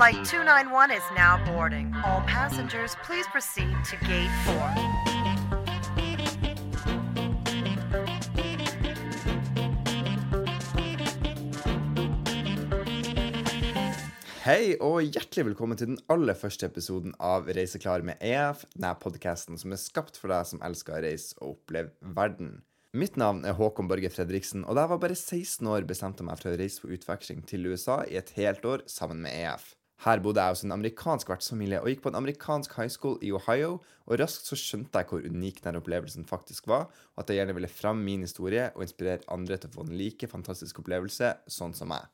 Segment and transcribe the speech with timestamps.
[0.00, 1.94] Flight 291 is now boarding.
[2.06, 4.56] All passengers, please proceed to gate 4.
[14.46, 19.60] Hei og hjertelig velkommen til den aller første episoden av Reiseklar med EF, denne podkasten
[19.60, 22.64] som er skapt for deg som elsker å reise og oppleve verden.
[22.96, 26.30] Mitt navn er Håkon Borge Fredriksen, og da jeg var bare 16 år, bestemte jeg
[26.30, 29.76] meg for å reise på utveksling til USA i et helt år sammen med EF.
[30.00, 33.34] Her bodde jeg hos en amerikansk vertsfamilie og gikk på en amerikansk high school i
[33.36, 33.74] Ohio,
[34.08, 37.56] og raskt så skjønte jeg hvor unik denne opplevelsen faktisk var, og at jeg gjerne
[37.58, 41.76] ville fremme min historie og inspirere andre til å få en like fantastisk opplevelse sånn
[41.76, 42.08] som meg.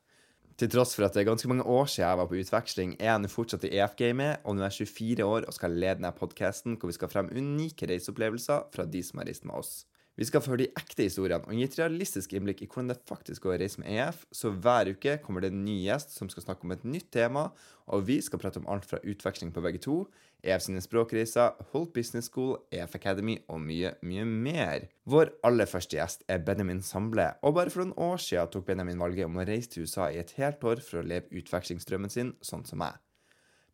[0.59, 3.13] Til tross for at det er ganske mange år siden jeg var på utveksling, er
[3.13, 6.15] jeg nå fortsatt i EF-gamet, og nå er jeg 24 år og skal lede denne
[6.17, 9.85] podkasten hvor vi skal fremme unike reiseopplevelser fra de som har reist med oss.
[10.17, 13.03] Vi skal få høre de ekte historiene og gi et realistisk innblikk i hvordan det
[13.09, 16.31] faktisk går å reise med EF, så hver uke kommer det en ny gjest som
[16.33, 17.51] skal snakke om et nytt tema,
[17.93, 19.99] og vi skal prate om alt fra utveksling på begge to,
[20.41, 24.89] EF sine språkreiser, Holt Business School, EF Academy og mye, mye mer.
[25.05, 29.03] Vår aller første gjest er Benjamin Samble, og bare for noen år siden tok Benjamin
[29.03, 32.33] valget om å reise til USA i et helt år for å leve utvekslingsdrømmen sin,
[32.41, 32.97] sånn som meg.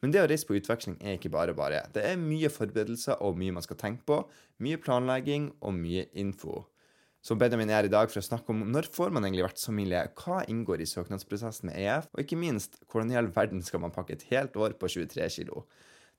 [0.02, 1.84] Men det å reise på utveksling er ikke bare bare.
[1.94, 4.18] Det er mye forberedelser og mye man skal tenke på,
[4.62, 6.64] mye planlegging og mye info.
[7.22, 10.40] Så Benjamin er i dag for å snakke om når får man egentlig vertsfamilie, hva
[10.50, 14.16] inngår i søknadsprosessen med EF, og ikke minst hvordan i all verden skal man pakke
[14.16, 15.62] et helt år på 23 kilo.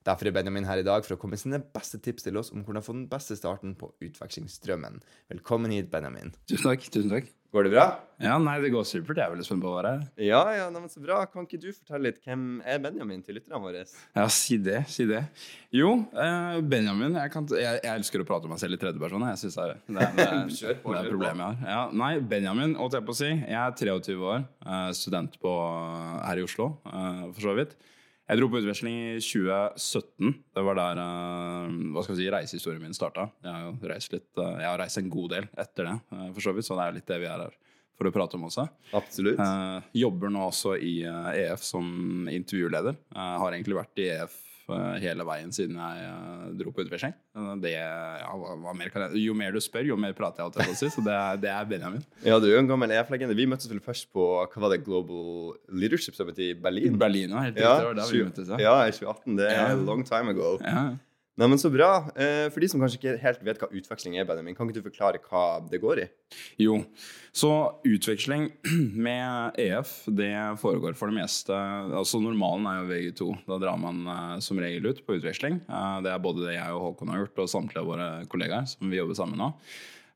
[0.04, 2.52] Derfor er Benjamin her i dag for å komme med sine beste tips til oss
[2.52, 5.00] om hvordan få den beste starten på utvekslingsdrømmen.
[5.32, 6.34] Velkommen hit, Benjamin.
[6.50, 6.90] Tusen takk.
[6.92, 7.32] tusen takk.
[7.54, 7.84] Går det bra?
[8.18, 9.20] Ja, nei, det går supert.
[9.22, 10.06] Jeg er veldig spent på å være her.
[10.26, 11.20] Ja, ja, nei, men så bra.
[11.30, 13.84] Kan ikke du fortelle litt hvem er Benjamin til lytterne våre?
[14.18, 14.80] Ja, si det.
[14.90, 15.22] Si det.
[15.72, 19.28] Jo, eh, Benjamin jeg, kan, jeg, jeg elsker å prate om meg selv i tredjeperson.
[19.30, 21.78] Jeg synes det det, det, på, det er problemet problem jeg har.
[21.78, 23.32] Ja, nei, Benjamin, holdt jeg på å si.
[23.38, 25.58] Jeg er 23 år, eh, student på,
[26.26, 27.78] her i Oslo, eh, for så vidt.
[28.24, 30.30] Jeg dro på utveksling i 2017.
[30.56, 33.28] Det var der eh, hva skal vi si, reisehistorien min starta.
[33.44, 34.08] Jeg eh,
[34.40, 36.96] jeg har reist en god del etter det, eh, for så vidt, så det er
[37.00, 37.58] litt det vi er her
[38.00, 38.66] for å prate om også.
[38.96, 39.42] Absolutt.
[39.44, 42.96] Eh, jobber nå også i EF som intervjuleder.
[43.12, 44.40] Eh, har egentlig vært i EF
[45.04, 47.14] hele veien siden jeg eh, dro på utveksling.
[47.36, 48.32] Eh, ja,
[49.20, 50.54] jo mer du spør, jo mer prater jeg.
[50.70, 52.04] alltid, så det er, det er Benjamin.
[52.30, 53.36] Ja, du er en gammel EF-legende.
[53.36, 56.98] Vi møttes vel først på hva var det, Global Leadership Summit i Berlin?
[57.02, 58.62] Berlin var helt Ja, det var der vi møttes, ja.
[58.64, 59.36] ja, i 2018.
[59.42, 59.74] Det er Ja.
[59.76, 60.58] long time ago.
[60.64, 60.86] Ja.
[61.34, 62.12] Nei, men Så bra.
[62.14, 64.86] Eh, For de som kanskje ikke helt vet hva utveksling er, Benjamin, kan ikke du
[64.86, 66.06] forklare hva det går i?
[66.62, 66.76] Jo,
[67.34, 67.50] så
[67.90, 68.52] utveksling
[69.08, 70.30] med EF det
[70.62, 73.32] foregår for det meste Altså Normalen er jo VG2.
[73.50, 75.58] Da drar man eh, som regel ut på utveksling.
[75.66, 78.70] Eh, det er både det jeg og Håkon har gjort, og samtlige av våre kollegaer
[78.70, 79.50] som vi jobber sammen nå.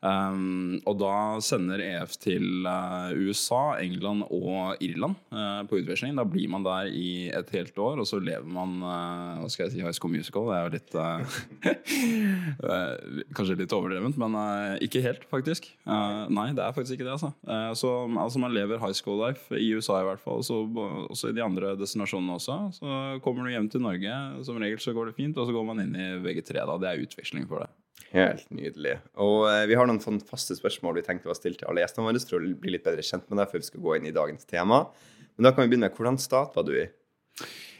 [0.05, 6.15] Um, og da sender EF til uh, USA, England og Irland uh, på utveksling.
[6.19, 9.65] Da blir man der i et helt år, og så lever man uh, hva skal
[9.65, 10.45] jeg si, High School Musical.
[10.51, 10.93] Det er jo litt
[13.37, 14.31] Kanskje litt overdrevent, men
[14.83, 15.61] ikke helt, faktisk.
[15.87, 17.15] Nei, det er faktisk ikke det.
[17.17, 17.31] Altså.
[17.77, 20.55] Så altså, man lever high school life, i USA i hvert fall, så
[21.07, 22.55] også i de andre destinasjonene også.
[22.77, 22.87] Så
[23.25, 24.13] kommer du hjem til Norge,
[24.45, 26.51] som regel så går det fint, og så går man inn i VG3.
[26.61, 27.71] da, Det er utveksling for det.
[28.13, 28.97] Helt nydelig.
[29.23, 32.07] Og eh, Vi har noen sånne faste spørsmål vi tenkte å stille til alle gjestene
[32.07, 34.15] våre for å bli litt bedre kjent med deg før vi skal gå inn i
[34.15, 34.85] dagens tema.
[35.35, 36.87] Men da kan vi begynne med hvordan stat var du i?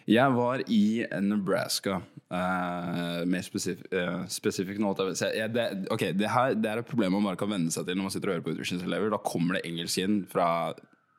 [0.07, 2.01] Jeg var i Nebraska.
[2.27, 4.91] Uh, mer uh, spesifikt nå.
[4.91, 6.27] holdt jeg det, ok, det,
[6.59, 8.45] det er et problem man bare kan venne seg til når man sitter og hører
[8.45, 9.11] på utvekslingselever.
[9.11, 10.47] Da kommer det engelsk inn fra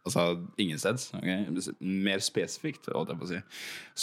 [0.08, 0.24] altså,
[0.60, 1.10] ingensteds.
[1.20, 1.46] Okay?
[1.80, 3.42] Mer spesifikt, holdt jeg på å si.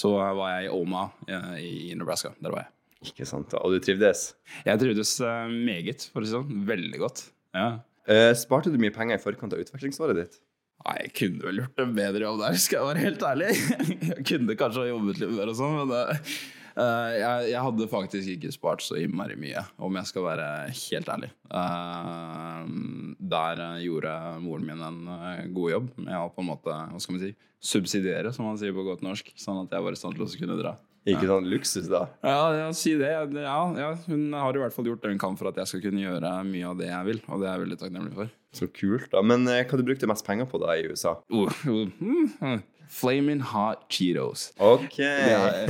[0.03, 2.35] Så eh, var jeg i Oma uh, i Nebraska.
[2.41, 2.74] Der var jeg.
[3.05, 3.53] Ikke sant.
[3.61, 4.31] Og du trivdes?
[4.65, 6.65] Jeg trivdes eh, meget, for å si det sånn.
[6.67, 7.27] Veldig godt.
[7.55, 7.69] Ja.
[8.09, 10.41] Eh, sparte du mye penger i forkant av utvekslingsåret ditt?
[10.85, 13.47] Nei, jeg kunne vel gjort en bedre jobb der, skal jeg være helt ærlig.
[14.11, 16.01] Jeg kunne kanskje ha jobbet litt mer og sånn, men det,
[16.83, 21.09] eh, jeg, jeg hadde faktisk ikke spart så innmari mye, om jeg skal være helt
[21.15, 21.31] ærlig.
[23.33, 27.23] Der gjorde moren min en god jobb med å på en måte, hva skal man
[27.23, 27.31] si,
[27.73, 30.29] subsidiere, som man sier på godt norsk, sånn at jeg var i stand til å
[30.43, 30.75] kunne dra.
[31.05, 32.07] Ikke sånn luksus, da?
[32.25, 33.11] Ja, si det.
[33.13, 35.83] Ja, ja, hun har i hvert fall gjort det hun kan for at jeg skal
[35.83, 38.31] kunne gjøre mye av det jeg vil, og det er jeg veldig takknemlig for.
[38.55, 39.21] Så kult, da.
[39.21, 41.17] Men eh, hva du brukte mest penger på da i USA?
[41.29, 44.49] Uh, uh, mm, Flaming hot Cheetos.
[44.57, 44.97] OK.
[44.99, 45.67] Ja.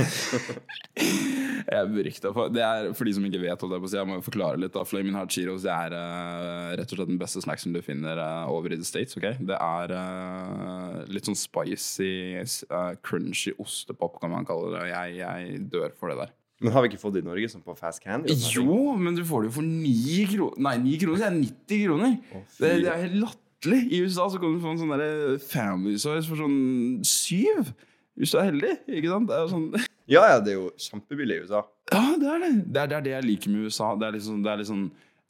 [1.66, 3.98] for Det er for de som ikke vet, holdt jeg på å si.
[3.98, 4.74] Jeg må jo forklare litt.
[4.74, 8.20] da Flaming Hot Cheetos Det er uh, rett og slett den beste snacksen du finner
[8.20, 9.16] uh, over i the States.
[9.18, 12.10] ok Det er uh, litt sånn spicy,
[13.06, 14.88] crunchy ostepop, kan man kalle det.
[14.92, 16.34] Jeg, jeg dør for det der.
[16.62, 18.32] Men har vi ikke fått det i Norge som på Fast Candy?
[18.54, 21.82] Jo, men du får det jo for 9 kroner Nei, 9 kroner, det er 90
[21.82, 22.14] kroner.
[22.30, 22.62] fy.
[22.62, 23.82] det, det er helt latterlig.
[23.92, 27.74] I USA så kan du få en sånn family size for sånn syv.
[28.16, 29.28] Hvis du er heldig, ikke sant?
[29.28, 29.68] Det er jo sånn
[30.06, 31.64] Ja, ja, det er jo kjempebillig i USA.
[31.90, 32.52] Ja, det er det.
[32.66, 33.90] Det er, det er det jeg liker med USA.
[33.98, 34.86] Det er liksom, det er liksom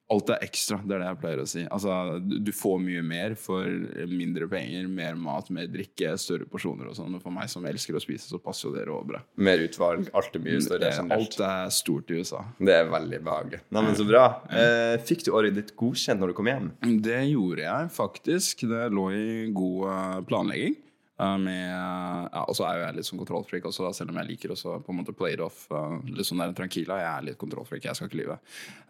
[0.06, 1.62] Alt er ekstra, det er det jeg pleier å si.
[1.66, 3.66] Altså, du, får mye mer for
[4.06, 4.84] mindre penger.
[4.86, 7.16] Mer mat, mer drikke, større porsjoner og sånn.
[7.18, 9.24] Og for meg som elsker å spise, så passer jo det råbra.
[9.42, 10.06] Mer utvalg.
[10.14, 10.92] Alt er mye større.
[10.94, 11.34] generelt.
[11.34, 12.44] Alt er stort i USA.
[12.62, 13.62] Det er veldig behagelig.
[13.74, 14.24] Neimen, Så bra.
[14.46, 16.70] Eh, fikk du året ditt godkjent når du kom hjem?
[17.02, 18.62] Det gjorde jeg faktisk.
[18.70, 19.26] Det lå i
[19.58, 20.78] god eh, planlegging.
[21.16, 24.18] Eh, med, ja, og så er jo jeg litt sånn kontrollfreak også, da, selv om
[24.20, 25.62] jeg liker også på en måte play it off.
[25.72, 26.98] Uh, litt sånn der tranquila.
[27.00, 28.38] Jeg er litt kontrollfreak, jeg skal ikke lyve.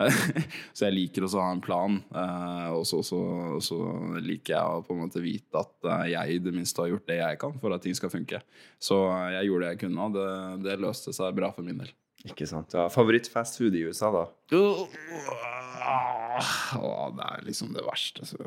[0.76, 2.00] så jeg liker også å ha en plan.
[2.10, 3.04] Uh, og så-
[4.26, 7.06] liker jeg å på en måte vite at uh, jeg i det minste har gjort
[7.08, 8.40] det jeg kan for at ting skal funke.
[8.82, 10.30] Så eh, jeg gjorde det jeg kunne, og det,
[10.66, 11.92] det løste seg bra for min del.
[12.26, 12.74] Ikke sant.
[12.74, 12.88] Ja.
[12.92, 14.26] Favoritt-fastfood i USA, da?
[16.76, 18.26] Åh, det er liksom det verste.
[18.26, 18.36] Så.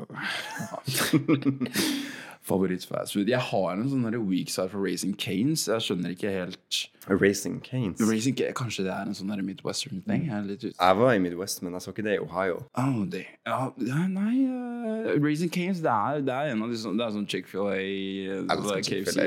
[2.50, 3.28] Favoritt-fastfood.
[3.28, 5.66] Jeg har en sånn weak side for Racing Canes.
[5.68, 6.78] Jeg skjønner ikke helt
[7.10, 8.00] Racing Canes.
[8.04, 10.22] Racing Kanskje det er en sånn Midwestern thing?
[10.28, 10.72] Jeg.
[10.72, 12.56] Jeg var i Midwest, men jeg så ikke det i Ohio.
[12.80, 13.26] Oh, det.
[13.48, 13.60] Ja,
[14.10, 17.28] nei uh, Racing Canes, det er, det er en av de sånne Det er sånn
[17.30, 17.82] Chick-fil-A uh.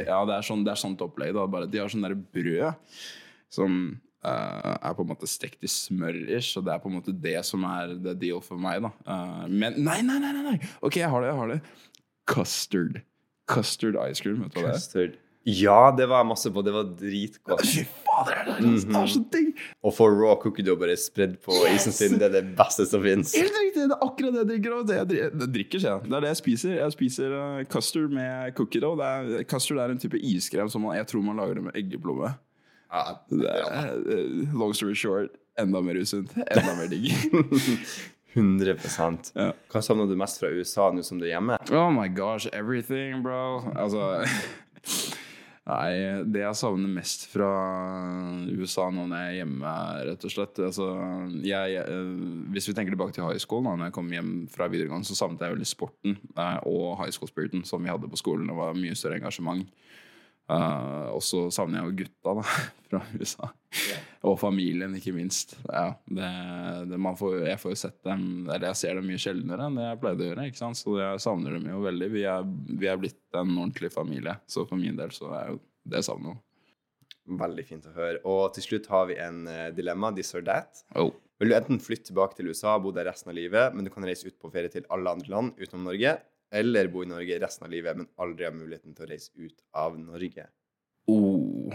[0.07, 1.31] Ja, det er sånn, det er sånt opplegg.
[1.37, 1.41] Da.
[1.49, 2.69] Bare de har sånn der brød
[3.53, 3.69] som
[4.23, 7.37] uh, er på en måte stekt i smør-ish, og det er på en måte det
[7.47, 8.87] som er the deal for meg.
[9.07, 10.57] Uh, Men nei, nei, nei, nei!
[10.81, 11.33] Ok, jeg har det.
[11.33, 11.59] jeg har det
[12.29, 13.03] Custard.
[13.51, 14.79] Custard ice cream, vet du hva det er?
[14.79, 15.19] Custard.
[15.43, 16.61] Ja, det var jeg masse på.
[16.63, 17.65] Det var dritgodt.
[17.67, 19.49] Fy fader, det er, det er så digg!
[19.83, 23.03] Å få raw cookie dough bare spredd på isen sin, det er det beste som
[23.03, 23.33] fins.
[23.35, 23.89] Helt riktig!
[23.89, 24.77] Det er akkurat det jeg drikker.
[24.77, 26.05] Og det jeg drikker, det drikker jeg.
[26.07, 26.77] Det er det jeg spiser.
[26.79, 28.95] Jeg spiser uh, custard med cookie dough.
[29.01, 31.79] Det er, custard er en type iskrem som man, jeg tror man lager det med
[31.83, 32.31] eggeplomme.
[32.93, 33.17] Ja,
[33.73, 36.35] er, uh, long story short, enda mer usunt.
[36.45, 37.09] Enda mer digg.
[38.33, 39.51] 100% Ja.
[39.69, 41.59] Hva savner du mest fra USA nå som du er hjemme?
[41.73, 43.61] Oh my gosh, everything, bro.
[43.77, 44.23] Altså
[45.63, 45.91] Nei,
[46.27, 47.47] det jeg savner mest fra
[48.51, 49.75] USA nå når jeg er hjemme,
[50.09, 50.87] rett og slett altså,
[51.39, 52.09] jeg, eh,
[52.51, 55.15] Hvis vi tenker tilbake til high school, da når jeg kom hjem fra videregående, så
[55.15, 58.49] savnet jeg veldig sporten eh, og high school-spiriten som vi hadde på skolen.
[58.51, 59.63] Det var mye større engasjement.
[60.51, 62.43] Eh, og så savner jeg jo gutta da,
[62.89, 63.49] fra USA.
[64.27, 65.55] Og familien, ikke minst.
[65.65, 66.29] Ja, det,
[66.91, 69.79] det, man får, jeg får jo sett dem Eller jeg ser dem mye sjeldnere enn
[69.79, 70.47] det jeg pleide å gjøre.
[70.51, 70.79] ikke sant?
[70.79, 72.09] Så jeg savner dem jo veldig.
[72.13, 72.47] Vi er,
[72.83, 74.37] vi er blitt en ordentlig familie.
[74.47, 76.39] Så for min del så er jo det savnet.
[77.23, 78.19] Veldig fint å høre.
[78.27, 80.83] Og til slutt har vi en eh, dilemma, this or that.
[80.99, 81.13] Oh.
[81.41, 84.05] Vil du enten flytte tilbake til USA, bo der resten av livet, men du kan
[84.07, 86.13] reise ut på ferie til alle andre land utenom Norge,
[86.53, 89.63] eller bo i Norge resten av livet, men aldri ha muligheten til å reise ut
[89.83, 90.45] av Norge?
[91.09, 91.73] Oh.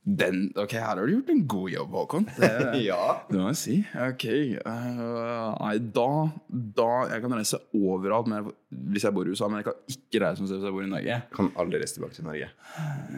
[0.00, 2.24] Den, ok, her har du gjort en god jobb, Håkon.
[2.38, 2.48] Det,
[2.88, 3.18] Ja.
[3.28, 3.74] Det må jeg si.
[4.00, 4.24] Ok.
[4.64, 6.06] Uh, nei, da,
[6.48, 8.54] da Jeg kan reise overalt men jeg,
[8.94, 11.18] hvis jeg bor i USA, men jeg kan ikke reise hvis jeg bor i Norge.
[11.36, 12.48] Kan aldri reise tilbake til Norge.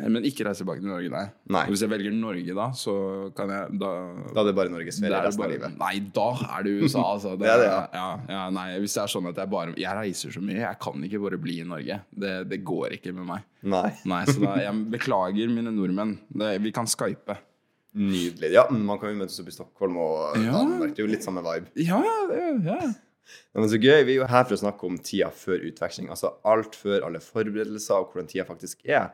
[0.09, 1.23] Men ikke reise tilbake til Norge, nei.
[1.55, 1.63] Nei.
[1.71, 2.97] Hvis jeg velger Norge, da, så
[3.39, 3.93] kan jeg Da,
[4.33, 5.79] Da er det bare Norges ferie da er resten av livet.
[5.85, 7.37] Nei, da er det USA, altså.
[7.43, 7.81] Det er det, ja.
[7.95, 10.83] ja, ja, nei, hvis det er sånn at jeg bare Jeg reiser så mye, jeg
[10.83, 12.03] kan ikke bare bli i Norge.
[12.11, 13.47] Det, det går ikke med meg.
[13.63, 13.93] Nei.
[14.09, 16.17] Nei, så da, jeg beklager, mine nordmenn.
[16.35, 17.37] Det, vi kan skype.
[17.93, 18.53] Nydelig.
[18.55, 20.55] Ja, man kan jo møtes opp i Stockholm og Ja.
[20.59, 20.95] Danmark.
[20.97, 21.69] Det er jo litt samme vibe.
[21.77, 22.79] Ja, ja, ja.
[23.55, 24.01] Ja, Men så gøy.
[24.09, 26.09] Vi er jo her for å snakke om tida før utveksling.
[26.11, 29.13] Altså alt før alle forberedelser og hvordan tida faktisk er.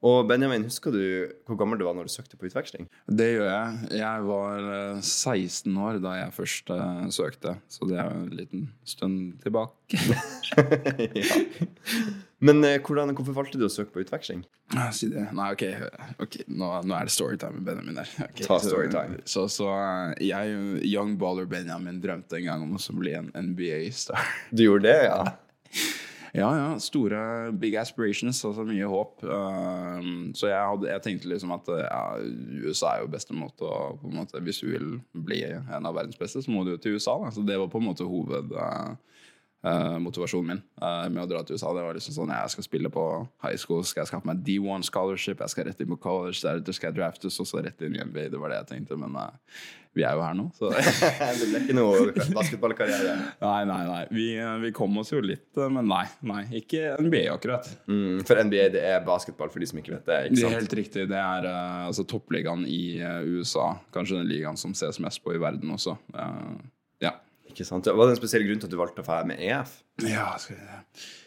[0.00, 1.02] Og Benjamin, husker du
[1.44, 2.86] hvor gammel du var når du søkte på utveksling?
[3.04, 3.90] Det gjør jeg.
[4.00, 8.32] Jeg var eh, 16 år da jeg først eh, søkte, så det er jo en
[8.38, 10.00] liten stund tilbake.
[11.20, 11.44] ja.
[12.40, 14.42] Men eh, hvordan, hvorfor valgte du å søke på utveksling?
[14.72, 15.26] Ah, Si det.
[15.36, 15.64] Nei, ok,
[16.24, 16.46] okay.
[16.48, 18.12] nå, nå er det storytime med Benjamin der.
[18.30, 18.46] Okay.
[18.46, 19.20] Ta storytime.
[19.28, 24.30] Så, så eh, jeg, young baller Benjamin, drømte en gang om å bli en NBA-star.
[24.56, 25.24] Du gjorde det, ja?
[26.30, 26.66] Ja, ja.
[26.78, 29.24] Store big aspirations, altså mye håp.
[29.26, 32.02] Um, så jeg, hadde, jeg tenkte liksom at ja,
[32.62, 35.96] USA er jo beste måte å på en måte, Hvis du vil bli en av
[35.98, 37.16] verdens beste, så må du jo til USA.
[37.24, 37.32] Da.
[37.34, 38.06] Så det var på en måte
[39.64, 41.72] hovedmotivasjonen min uh, med å dra til USA.
[41.76, 43.04] Det var liksom sånn Jeg skal spille på
[43.44, 46.76] high school, skal jeg skaffe meg D1 scholarship, jeg skal rett inn på college, deretter
[46.76, 48.30] skal jeg draftes, og så rett inn i NBA.
[48.32, 48.98] Det var det jeg tenkte.
[49.00, 49.28] Men uh,
[49.96, 50.70] vi er jo her nå, så
[51.40, 53.14] det ble ikke noe basketballkarriere.
[53.42, 54.02] Nei, nei, nei.
[54.14, 54.26] Vi,
[54.64, 56.04] vi kom oss jo litt, men nei.
[56.30, 57.68] nei ikke NBA akkurat.
[57.90, 60.20] Mm, for NBA det er basketball, for de som ikke vet det.
[60.36, 61.08] Det er helt riktig.
[61.10, 63.72] Det er uh, altså, toppligaen i uh, USA.
[63.92, 65.98] Kanskje den ligaen som ses mest på i verden også.
[66.14, 66.60] Uh.
[67.50, 67.88] Ikke sant?
[67.90, 69.80] Var det en spesiell grunn til at du valgte å få med EF?
[70.06, 71.18] ja skal vi se.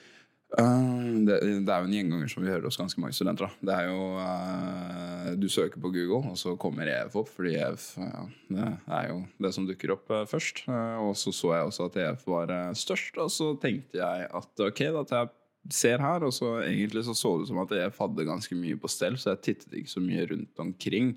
[0.54, 3.50] Uh, det, det er jo en gjenganger som vi hører hos ganske mange studenter.
[3.50, 3.70] Da.
[3.70, 7.88] Det er jo uh, Du søker på Google, og så kommer EF opp, fordi EF
[7.98, 8.68] ja, det
[9.00, 10.62] er jo det som dukker opp uh, først.
[10.70, 14.30] Uh, og så så jeg også at EF var uh, størst, og så tenkte jeg
[14.30, 15.34] at ok, da tar jeg
[15.74, 16.28] ser her.
[16.28, 19.18] Og så egentlig så så det ut som at EF hadde ganske mye på stell,
[19.18, 21.16] så jeg tittet ikke så mye rundt omkring.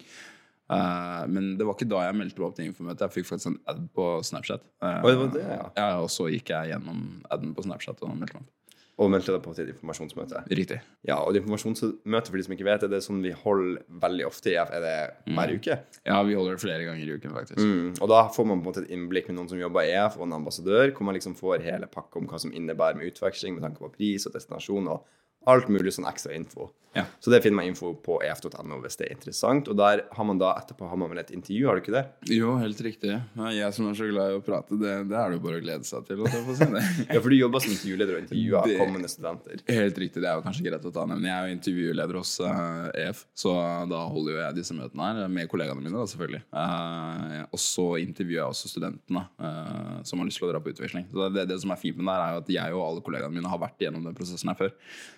[0.73, 3.07] Eh, men det var ikke da jeg meldte meg opp til infomøtet.
[3.07, 4.67] Jeg fikk faktisk en ad på Snapchat.
[4.83, 5.47] Uh, det var det,
[5.79, 5.89] ja.
[6.03, 8.53] Og så gikk jeg gjennom aden på Snapchat og meldte meg opp.
[8.97, 10.41] Og meldte deg på til et informasjonsmøte.
[10.57, 10.79] Riktig.
[11.05, 14.49] Ja, og informasjonsmøte for de som ikke vet er det sånn vi holder veldig ofte
[14.49, 14.73] i EF.
[14.73, 15.77] Er det hver uke?
[16.09, 17.61] Ja, vi holder det flere ganger i uken, faktisk.
[17.61, 17.91] Mm.
[18.01, 20.17] Og da får man på en måte et innblikk med noen som jobber i EF,
[20.17, 23.59] og en ambassadør, hvor man liksom får hele pakka om hva som innebærer med utveksling
[23.59, 25.05] med tanke på pris og destinasjon og
[25.47, 26.71] alt mulig sånn ekstra info.
[26.97, 27.03] Ja.
[27.21, 29.67] Så det finner man info på ef.no hvis det er interessant.
[29.69, 32.05] Og der har man da etterpå har man vel et intervju, har du ikke det?
[32.33, 33.11] Jo, helt riktig.
[33.13, 35.59] Ja, Jeg som er så glad i å prate, det, det er det jo bare
[35.61, 36.23] å glede seg til.
[36.25, 36.85] å få se si det.
[37.13, 39.61] Ja, for du jobber som intervjuleder og intervjuer Det- kommende studenter.
[39.69, 41.21] Helt riktig, det er jo kanskje greit å ta ned.
[41.21, 43.53] Men jeg er jo intervjuleder hos uh, EF, så
[43.93, 46.43] da holder jo jeg disse møtene her med kollegaene mine, da, selvfølgelig.
[46.57, 50.73] Uh, og så intervjuer jeg også studentene uh, som har lyst til å dra på
[50.73, 51.11] utveksling.
[51.13, 53.05] Så det, det som er fint med det her, er jo at jeg og alle
[53.05, 54.73] kollegaene mine har vært igjennom den prosessen her før.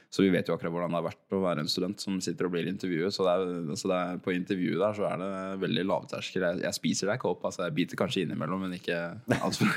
[0.08, 2.48] Så vi vet jo akkurat hvordan det har vært å være en student som sitter
[2.48, 3.12] og blir intervjuet.
[3.12, 5.32] Så, det er, så det er, på intervjuet der så er det
[5.64, 6.46] veldig lavterskel.
[6.46, 7.44] Jeg, jeg spiser deg ikke opp.
[7.48, 9.02] Altså jeg biter kanskje innimellom, men ikke
[9.36, 9.68] altfor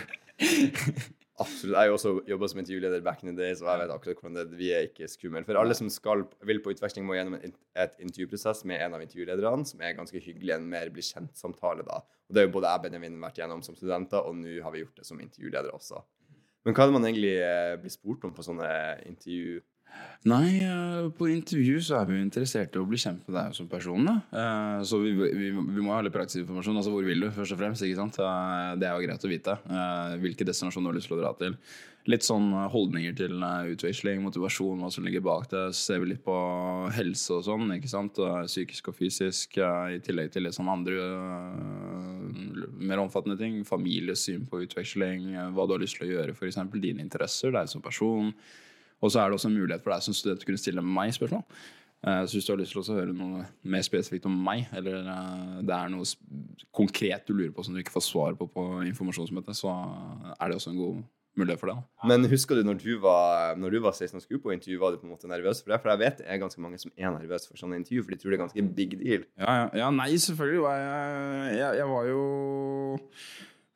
[1.42, 1.74] Absolutt.
[1.74, 4.20] Jeg har jo også jobba som intervjuleder back in the day, så jeg vet akkurat
[4.20, 4.58] hvordan det er.
[4.60, 5.44] Vi er ikke skumle.
[5.48, 9.06] For alle som skal, vil på utveksling, må gjennom et, et intervjuprosess med en av
[9.06, 12.02] intervjulederne, som er ganske hyggelig, en mer bli kjent-samtale, da.
[12.30, 14.76] Og det har jo både jeg og Benjamin vært gjennom som studenter, og nå har
[14.76, 16.04] vi gjort det som intervjuledere også.
[16.68, 18.70] Men hva er det man egentlig eh, blir spurt om på sånne
[19.10, 19.62] intervju?
[20.30, 23.66] Nei, eh, på intervju så er vi interessert i å bli kjent med deg som
[23.70, 24.06] person.
[24.06, 24.20] Da.
[24.30, 26.78] Eh, Så vi, vi, vi må ha litt praktisk informasjon.
[26.78, 27.82] Altså hvor vil du, først og fremst.
[27.82, 28.20] ikke sant?
[28.22, 29.58] Eh, Det er jo greit å vite.
[30.22, 31.58] Hvilke destinasjoner du har lyst til å dra til.
[32.10, 33.34] Litt sånn holdninger til
[33.74, 35.68] utveksling, motivasjon, hva som ligger bak det.
[35.74, 36.38] Så ser vi litt på
[36.94, 38.22] helse og sånn, ikke sant.
[38.46, 39.58] Psykisk og fysisk.
[39.58, 41.02] I tillegg til litt sånn andre
[42.78, 43.64] mer omfattende ting.
[43.66, 45.32] Familiesyn på utveksling.
[45.54, 46.62] Hva du har lyst til å gjøre, f.eks.
[46.78, 48.34] Dine interesser, deg som person.
[49.02, 51.14] Og så er det også en mulighet for deg som student å kunne stille meg
[51.18, 51.44] spørsmål.
[52.06, 55.02] Eh, Så hvis du har lyst til å høre noe mer spesifikt om meg, eller
[55.06, 56.06] eh, det er noe
[56.74, 59.74] konkret du lurer på som du ikke får svar på på informasjonsmøtet, så
[60.40, 61.02] er det også en god
[61.40, 61.76] mulighet for det.
[61.80, 62.08] da.
[62.12, 64.92] Men husker du når du var, når du var 16 og skulle på intervju, var
[64.92, 65.78] du på en måte nervøs for det?
[65.82, 68.20] For jeg vet det er ganske mange som er nervøse for sånne intervju, for de
[68.20, 69.24] tror det er ganske big deal.
[69.40, 72.26] Ja, ja, ja nei, selvfølgelig var jeg Jeg, jeg var jo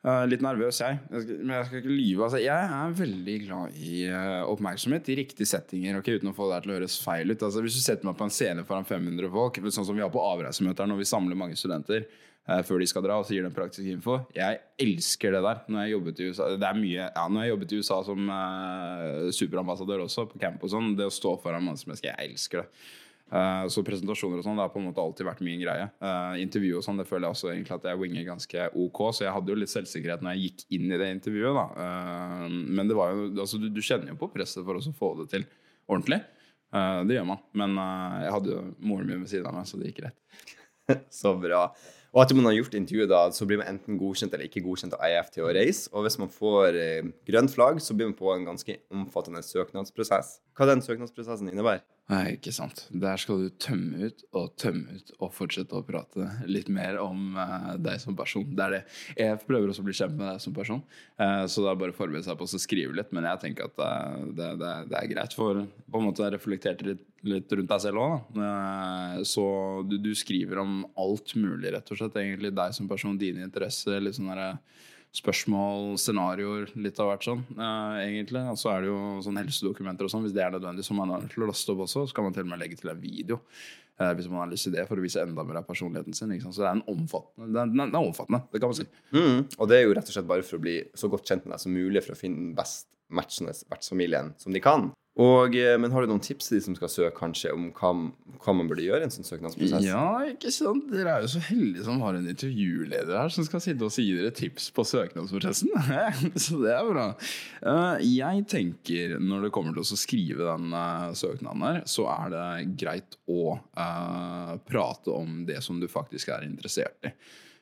[0.06, 0.98] eh, litt nervøs, jeg.
[1.10, 2.26] men jeg skal ikke lyve.
[2.26, 5.98] Altså, jeg er veldig glad i eh, oppmerksomhet i riktige settinger.
[6.00, 7.42] ok, Uten å få det til å høres feil ut.
[7.42, 10.12] Altså, hvis du setter meg på en scene foran 500 folk, sånn som vi har
[10.14, 13.46] på avreisemøter når vi samler mange studenter eh, før de skal dra og så gir
[13.46, 14.20] dem praktisk info.
[14.36, 15.64] Jeg elsker det der.
[15.68, 18.30] Når jeg jobbet i USA Det er mye Ja, når jeg jobbet i USA som
[19.40, 22.70] superambassadør også, på camp og sånn, det å stå foran mennesker, jeg elsker det.
[23.26, 25.88] Eh, så presentasjoner og sånn, det har på en måte alltid vært min greie.
[25.98, 29.26] Eh, intervju og sånn, det føler jeg også egentlig at jeg winger ganske ok, så
[29.26, 31.66] jeg hadde jo litt selvsikkerhet når jeg gikk inn i det intervjuet, da.
[31.86, 32.46] Eh,
[32.78, 35.28] men det var jo Altså, du, du kjenner jo på presset for å få det
[35.32, 35.44] til
[35.90, 36.22] ordentlig.
[36.76, 37.38] Det gjør man.
[37.56, 40.16] Men jeg hadde jo moren min ved siden av meg, så det gikk greit.
[41.14, 41.60] Så bra.
[42.12, 44.96] Og etter man har gjort intervjuet, da, så blir man enten godkjent eller ikke godkjent
[44.96, 45.86] av IF til å reise.
[45.94, 46.78] Og hvis man får
[47.28, 50.38] grønt flagg, så blir man på en ganske omfattende søknadsprosess.
[50.58, 51.84] Hva den søknadsprosessen innebærer?
[52.06, 52.84] Nei, ikke sant.
[52.94, 57.34] Der skal du tømme ut og tømme ut og fortsette å prate litt mer om
[57.34, 58.44] uh, deg som person.
[58.46, 58.80] Det er det.
[59.18, 60.84] Jeg prøver også å bli kjent med deg som person,
[61.18, 63.10] uh, så det er bare å forberede seg på å skrive litt.
[63.16, 66.30] Men jeg tenker at uh, det, det, det er greit, for på en måte å
[66.30, 68.38] reflektere litt, litt rundt deg selv òg.
[69.26, 69.46] Så
[69.90, 72.22] du, du skriver om alt mulig, rett og slett.
[72.22, 73.98] Egentlig deg som person, dine interesser.
[73.98, 74.52] litt sånn derre
[75.16, 78.42] spørsmål, scenarioer, litt av hvert sånn, eh, egentlig.
[78.52, 81.14] Og så er det jo sånn helsedokumenter og sånn, hvis det er nødvendig, som man
[81.14, 82.06] har til å laste opp også.
[82.08, 83.40] Så kan man til og med legge til en video,
[83.98, 86.34] eh, hvis man har lyst til det, for å vise enda mer av personligheten sin.
[86.40, 88.86] Så det er en omfattende, det er, det er omfattende, det kan man si.
[89.12, 89.40] Mm.
[89.58, 91.56] Og det er jo rett og slett bare for å bli så godt kjent med
[91.56, 94.90] deg som mulig for å finne den best matchende vertsfamilien som de kan.
[95.16, 97.90] Og, eh, men har du noen tips til de som skal søke, kanskje, om hva,
[98.42, 99.86] hva man burde gjøre i en sånn søknadsprosess?
[99.86, 100.90] Ja, ikke sant?
[100.92, 104.04] Dere er jo så heldige som har en intervjuleder her som skal sitte og si
[104.12, 105.72] dere tips på søknadsprosessen.
[106.44, 107.06] så det er bra.
[107.64, 112.36] Eh, Jeg tenker når det kommer til å skrive den eh, søknaden her, så er
[112.36, 112.46] det
[112.84, 113.56] greit å
[114.68, 117.16] prate om det som du faktisk er interessert i.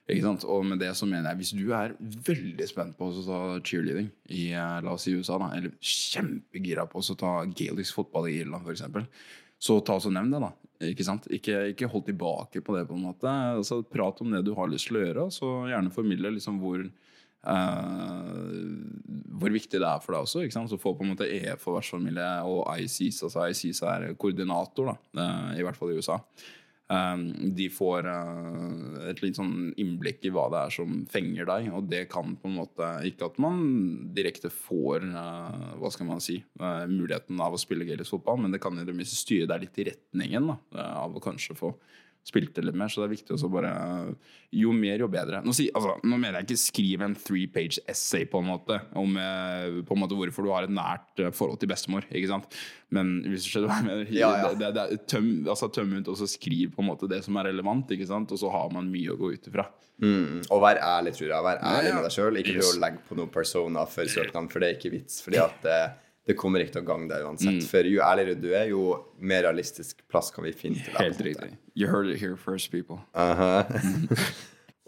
[0.05, 4.11] Og med det så mener jeg hvis du er veldig spent på å ta cheerleading
[4.37, 8.43] i eh, la oss si USA, da, eller kjempegira på å ta gaelisk fotball i
[8.43, 8.85] Irland f.eks.,
[9.65, 10.51] så ta og nevn det, da.
[10.91, 11.25] Ikke sant?
[11.33, 13.31] Ikke, ikke hold tilbake på det, på en måte.
[13.31, 16.61] Altså, prat om det du har lyst til å gjøre, og så gjerne formidle liksom
[16.61, 16.85] hvor
[17.45, 18.81] Uh,
[19.37, 20.45] hvor viktig det er for deg også.
[20.45, 20.71] Ikke sant?
[20.73, 23.19] Så få på en måte EF for vertsfamilie og ICs.
[23.27, 26.17] Altså ICs er koordinator, da, uh, i hvert fall i USA.
[26.93, 31.71] Um, de får uh, et litt sånn innblikk i hva det er som fenger deg,
[31.73, 33.63] og det kan på en måte Ikke at man
[34.13, 38.53] direkte får uh, hva skal man si, uh, muligheten av å spille gaelisk fotball, men
[38.53, 40.59] det kan i det minste styre deg litt i retningen da,
[41.01, 41.73] av å kanskje få
[42.25, 43.73] spilte litt mer, så det er viktig å bare
[44.55, 45.43] Jo mer, jo bedre.
[45.45, 48.79] Nå, si, altså, nå, mener jeg ikke skrive en three page essay på en måte
[48.97, 52.07] om eh, på en måte hvorfor du har et nært eh, forhold til bestemor.
[52.09, 52.59] ikke sant?
[52.95, 54.53] Men hvis du skjønner hva jeg mener, ja, ja.
[54.55, 57.37] Det, det, det, tøm, altså, tøm ut og så skriv på en måte det som
[57.41, 58.33] er relevant, ikke sant?
[58.33, 59.67] og så har man mye å gå ut ifra.
[60.03, 61.47] Mm, og vær ærlig, tror jeg.
[61.47, 62.39] Vær ærlig med deg sjøl.
[62.41, 65.21] Ikke prøv å legge på noen persona før søknaden, for det er ikke vits.
[65.27, 65.87] fordi at eh,
[66.25, 67.61] det kommer ikke til å gange deg uansett.
[67.61, 67.69] Mm.
[67.69, 68.85] For jo ærligere du er, jo
[69.21, 71.03] mer realistisk plass kan vi finne til deg.
[71.03, 71.51] Helt riktig.
[71.77, 73.03] You heard it here first, people.
[73.13, 74.25] Uh -huh.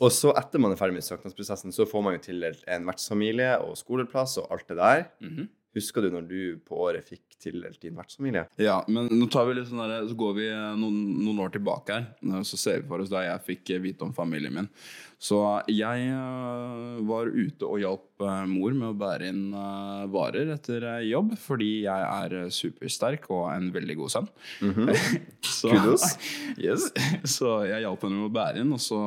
[0.00, 3.58] og så, etter man er ferdig med søknadsprosessen, så får man jo tildelt en vertsfamilie
[3.58, 5.04] og skoleplass og alt det der.
[5.20, 5.48] Mm -hmm.
[5.76, 8.46] Husker du når du på året fikk tildelt din vertsfamilie?
[8.56, 10.46] Ja, men nå tar vi litt sånn der, så går vi
[10.80, 12.06] noen, noen, år tilbake her.
[12.48, 14.70] Så ser vi for oss da jeg fikk vite om familien min.
[15.16, 15.38] Så
[15.72, 20.84] jeg uh, var ute og hjalp uh, mor med å bære inn uh, varer etter
[21.08, 24.28] jobb, fordi jeg er supersterk og en veldig god sønn.
[24.60, 24.90] Mm -hmm.
[25.58, 26.04] så, Kudos.
[26.66, 26.90] yes.
[27.24, 29.00] Så jeg hjalp henne med å bære inn, og så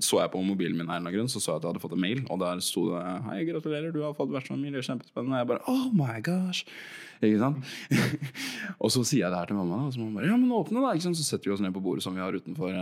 [0.00, 2.00] så jeg på mobilen min her grunn, så så jeg at jeg hadde fått en
[2.00, 5.32] mail, og der sto det 'Hei, gratulerer, du har fått vertsfamilie, kjempespennende'.
[5.32, 6.64] Og jeg bare 'Oh my gosh'.
[7.20, 7.72] Ikke sant?
[8.82, 10.80] og så sier jeg det her til mamma, og så mamma bare 'Ja, men åpne,
[10.80, 10.94] da'.
[10.96, 11.20] Ikke sant?
[11.20, 12.72] Så setter vi oss ned på bordet som vi har utenfor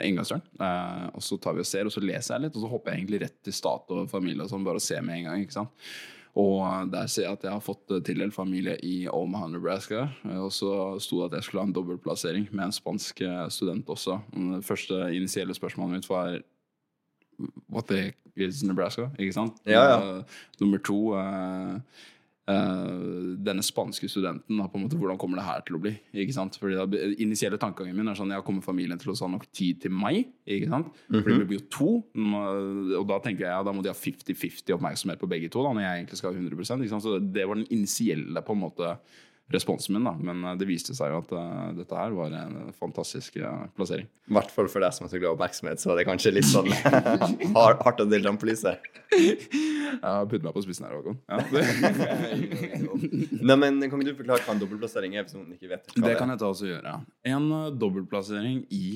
[0.00, 0.44] inngangsdøren.
[0.60, 2.92] Uh, og så tar vi og ser, og så leser jeg litt, og så hopper
[2.92, 5.44] jeg egentlig rett til stat og familie og sånn, bare å se med en gang.
[5.44, 5.88] ikke sant?
[6.36, 10.02] Og der ser jeg at jeg har fått tildelt familie i Omaha, Nebraska.
[10.36, 13.88] Og så sto det at jeg skulle ha en dobbeltplassering med en spansk eh, student
[13.88, 14.18] også.
[14.34, 16.36] Det første initielle spørsmålet mitt var
[17.72, 19.08] What the is Nebraska?
[19.16, 19.56] Ikke sant?
[19.64, 19.96] Ja, ja.
[19.96, 21.24] Uh, nummer to uh,
[21.76, 21.80] Uh,
[22.46, 24.60] denne spanske studenten.
[24.70, 25.92] På en måte, hvordan kommer det her til å bli?
[26.14, 26.58] Ikke sant?
[26.60, 29.80] Fordi da, Initielle tankegangen min er sånn Jeg kommer familien til å ha nok tid
[29.82, 30.28] til meg?
[30.46, 30.86] Ikke sant?
[30.86, 31.22] Mm -hmm.
[31.22, 31.90] Fordi vi blir jo to.
[33.00, 35.62] Og da tenker jeg ja, da må de ha 50-50 oppmerksomhet på begge to.
[35.62, 37.02] Da, når jeg egentlig skal ha 100 ikke sant?
[37.02, 38.98] Så Det var den initielle på en måte
[39.52, 40.12] responsen min, da.
[40.18, 44.08] Men eh, det viste seg jo at uh, dette her var en fantastisk uh, plassering.
[44.26, 46.32] I hvert fall for deg som er så glad i oppmerksomhet, så er det kanskje
[46.34, 46.70] litt sånn
[47.54, 48.88] hardt å dele rampelyset.
[50.02, 51.20] har putt meg på spissen her, Håkon.
[51.30, 51.38] Ja.
[53.46, 55.26] Nei, men Kan ikke du forklare hva en dobbeltplassering er?
[55.26, 56.98] hvis noen ikke vet hva Det kan jeg ta også gjøre.
[57.30, 58.86] En uh, dobbeltplassering i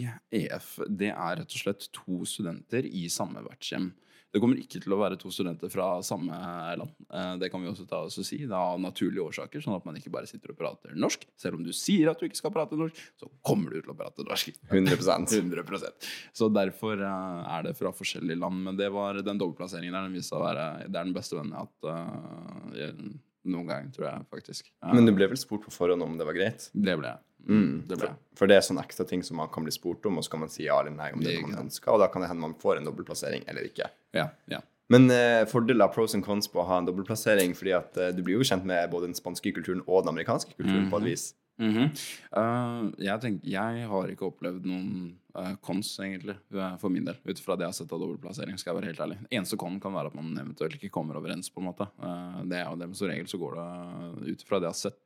[0.42, 3.92] EF det er rett og slett to studenter i samme vertshjem.
[4.30, 6.36] Det kommer ikke til å være to studenter fra samme
[6.78, 6.92] land.
[7.10, 8.38] Eh, det kan vi også ta oss og si.
[8.44, 11.24] Det er av naturlige årsaker, sånn at man ikke bare sitter og prater norsk.
[11.40, 13.96] Selv om du sier at du ikke skal prate norsk, så kommer du til å
[13.98, 14.52] prate norsk.
[14.70, 15.34] 100%.
[15.40, 16.10] 100%.
[16.38, 18.62] Så derfor eh, er det fra forskjellige land.
[18.68, 21.56] Men det var den dobbeltplasseringen der den viste å være Det er den beste vennen
[21.56, 23.10] jeg har hatt uh,
[23.50, 24.70] noen gang, tror jeg faktisk.
[24.94, 26.68] Men du ble vel spurt på forhånd om det var greit?
[26.70, 27.24] Det ble jeg.
[27.46, 27.98] Mm, det.
[27.98, 30.35] For, for, det er sånne ekstra ting som man kan bli spurt om, og så
[30.35, 32.31] kan man si ja eller nei om det, det man ønsker, og da kan det
[32.31, 33.88] hende man får en dobbeltplassering eller ikke.
[34.16, 34.61] Ja, ja.
[34.90, 38.24] Men eh, fordeler, pros and cons på å ha en dobbeltplassering, fordi at eh, du
[38.26, 40.90] blir jo kjent med både den spanske kulturen og den amerikanske kulturen mm -hmm.
[40.90, 41.35] på et vis.
[41.61, 41.88] Mm -hmm.
[42.37, 45.53] uh, jeg, tenker, jeg har ikke opplevd noen uh,
[46.01, 46.37] egentlig,
[46.81, 47.16] for min del.
[47.25, 48.59] Ut fra det jeg har sett av dobbeltplassering.
[48.59, 49.18] skal jeg være helt ærlig.
[49.31, 51.51] Eneste con kan være at man eventuelt ikke kommer overens.
[51.51, 51.87] på en måte.
[52.03, 54.75] Uh, det er jo det, men Som regel så går det ut fra det jeg
[54.75, 55.05] har sett,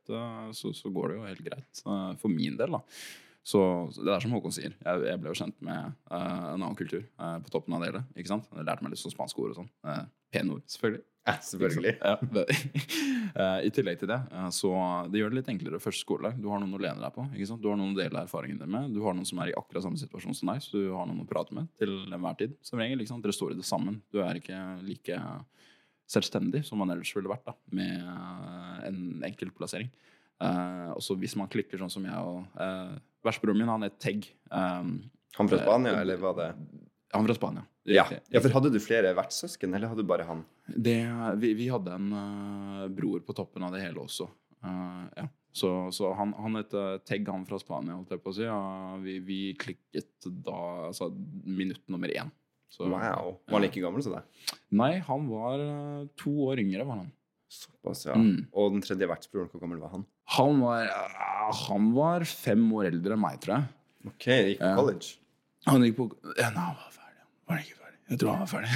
[0.55, 1.83] så, så, går det jo helt greit.
[2.19, 2.79] for min del, da.
[3.45, 3.61] Så
[3.93, 4.73] det er som Håkon sier.
[4.73, 8.01] Jeg, jeg ble jo kjent med en annen kultur på toppen av det hele.
[8.17, 8.47] ikke sant?
[8.49, 9.69] Jeg lærte meg litt sånn spanske ord og sånn.
[9.85, 11.03] Uh, Pene ord, selvfølgelig.
[11.25, 11.93] Ja, selvfølgelig.
[12.01, 12.17] Ja.
[13.67, 14.17] I tillegg til det,
[14.53, 14.71] så
[15.09, 16.37] det gjør det litt enklere første skoledag.
[16.41, 17.25] Du har noen å lene deg på.
[17.33, 17.63] ikke sant?
[17.63, 18.93] Du har noen å dele erfaringene med.
[18.93, 21.23] Du har noen som er i akkurat samme situasjon som deg, så du har noen
[21.23, 22.53] å prate med til enhver tid.
[22.65, 23.25] Som regel, ikke sant?
[23.25, 23.97] Dere står i det sammen.
[24.13, 25.21] Du er ikke like
[26.13, 28.05] selvstendig som man ellers ville vært da, med
[28.85, 29.89] en enkeltplassering.
[30.43, 34.27] Uh, også hvis man klikker sånn som jeg og uh, Versbroren min, han er Tegg.
[34.51, 34.97] Um,
[35.37, 36.49] han fra Spania, uh, eller var det
[37.15, 37.63] Han fra Spania.
[37.87, 38.03] Ja.
[38.33, 40.41] ja, for Hadde du flere vertssøsken, eller hadde du bare han?
[40.65, 40.97] Det,
[41.41, 44.27] vi, vi, hadde en uh, bror på toppen av det hele også.
[44.65, 45.27] Uh, ja.
[45.55, 46.73] Så, så han, han het
[47.07, 48.47] Tegg, han fra Spania, holdt jeg på å si.
[48.51, 51.13] Og vi, vi, klikket da altså
[51.45, 52.33] minutt nummer én.
[52.73, 53.37] Så, wow.
[53.45, 54.49] Var han like gammel som deg?
[54.75, 55.63] Nei, han var
[56.19, 56.83] to år yngre.
[56.89, 57.13] var han.
[57.55, 58.15] Såpass, ja.
[58.19, 58.47] Mm.
[58.53, 60.05] Og den tredje vertsbroren, hvor gammel var han?
[60.35, 60.89] Han var,
[61.67, 63.71] han var fem år eldre enn meg, tror jeg.
[64.09, 65.15] Ok, Gikk på college?
[65.65, 66.67] Han gikk på ja, no,
[67.47, 67.99] var han ikke ferdig?
[68.11, 68.71] Jeg tror han var ferdig.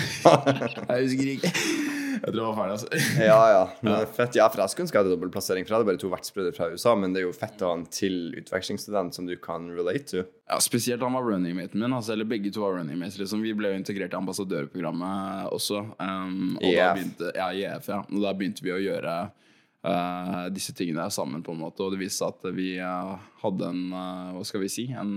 [0.89, 1.87] jeg husker ikke.
[2.19, 3.01] Jeg tror jeg var ferdig, altså.
[3.29, 3.61] ja, ja.
[3.85, 4.37] Men fett.
[4.39, 6.67] ja, for jeg skulle ønske jeg hadde dobbeltplassering, for jeg hadde bare to vertsbrødre fra
[6.73, 10.05] USA, men det er jo fett å ha en til utvekslingsstudent som du kan relate
[10.11, 10.25] to.
[10.49, 13.19] Ja, spesielt han var running maten min, altså, eller begge to var runningmates.
[13.21, 13.43] Liksom.
[13.45, 15.83] Vi ble jo integrert i ambassadørprogrammet også.
[15.99, 16.89] Um, og yeah.
[16.89, 17.99] Da begynte, ja, EF, ja.
[18.09, 21.85] Og da begynte vi å gjøre uh, disse tingene sammen, på en måte.
[21.85, 24.87] Og det viste seg at vi uh, hadde en uh, Hva skal vi si?
[24.89, 25.15] En,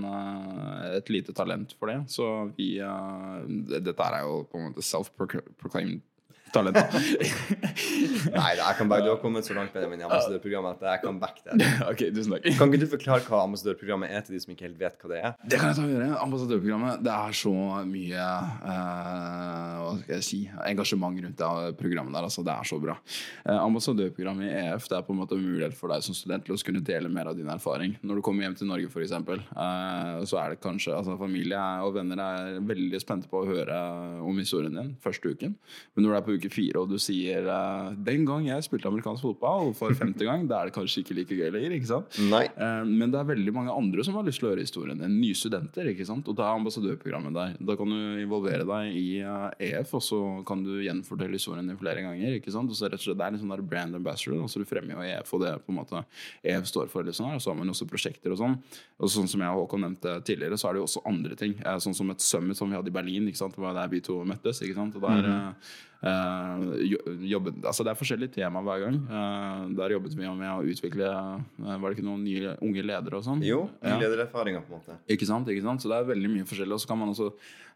[0.93, 2.03] et lite talent for det.
[2.13, 2.75] Så vi
[3.73, 6.05] Dette er jo på en måte self-proclaimed
[6.55, 6.77] talent.
[6.77, 6.87] da.
[8.37, 11.03] Nei, jeg kan bare, du har kommet så langt med det med ambassadørprogrammet at jeg
[11.05, 11.69] kan backe det.
[11.91, 12.49] ok, tusen takk.
[12.59, 15.21] Kan ikke du forklare hva ambassadørprogrammet er til de som ikke helt vet hva det
[15.21, 15.37] er?
[15.43, 16.11] Det kan jeg ta og gjøre.
[16.27, 17.03] Ambassadørprogrammet.
[17.07, 17.55] Det er så
[17.89, 18.29] mye
[18.73, 22.29] eh, hva skal jeg si, engasjement rundt det programmet der.
[22.29, 22.97] Altså, det er så bra.
[23.47, 26.47] Eh, ambassadørprogrammet i EF det er på en måte en mulighet for deg som student
[26.47, 27.97] til å kunne dele mer av din erfaring.
[28.03, 31.95] Når du kommer hjem til Norge, f.eks., uh, så er det kanskje altså, Familie og
[31.97, 33.77] venner er veldig spente på å høre
[34.23, 35.55] om historien din første uken.
[35.95, 38.89] Men når du er på uke fire og du sier eh, 'Den gang jeg spilte
[38.89, 41.71] amerikansk fotball for femte gang', da er det kanskje ikke like gøy lenger.
[41.77, 42.19] ikke sant?
[42.19, 42.45] Nei.
[42.57, 45.21] Eh, Men det er veldig mange andre som har lyst til å høre historien din.
[45.21, 45.85] Nye studenter.
[45.93, 46.27] ikke sant?
[46.29, 47.57] Og da er ambassadørprogrammet der.
[47.65, 51.77] Da kan du involvere deg i eh, EF, og så kan du gjenfortelle historien din
[51.77, 52.35] flere ganger.
[52.41, 52.69] ikke sant?
[52.71, 54.41] Og så rett og slett, Det er litt sånn der brand ambassador.
[54.43, 56.05] altså Du fremmer jo EF, og det er på en måte
[56.45, 57.03] EF står for.
[57.03, 58.59] her, og Så har man også prosjekter og sånn.
[59.01, 61.55] Og sånn som jeg og Håkon nevnte tidligere, så er det jo også andre ting.
[61.83, 63.27] Sånn som et summit som vi hadde i Berlin.
[63.29, 63.55] ikke sant?
[63.55, 64.63] Det var der vi to møttes.
[64.63, 64.95] ikke sant?
[64.97, 65.55] Og der, mm jo-
[66.03, 68.97] jobbet, altså Det er forskjellige tema hver gang.
[69.07, 73.21] Eh, der jobbet vi med å utvikle eh, Var det ikke noen nye unge ledere
[73.21, 73.43] og sånn?
[73.47, 73.99] Jo, Ja.
[74.01, 74.97] ledererfaringer, på en måte.
[75.09, 75.47] Ikke sant?
[75.49, 75.81] ikke sant?
[75.83, 76.73] Så det er veldig mye forskjellig.
[76.75, 77.33] Og så kan man også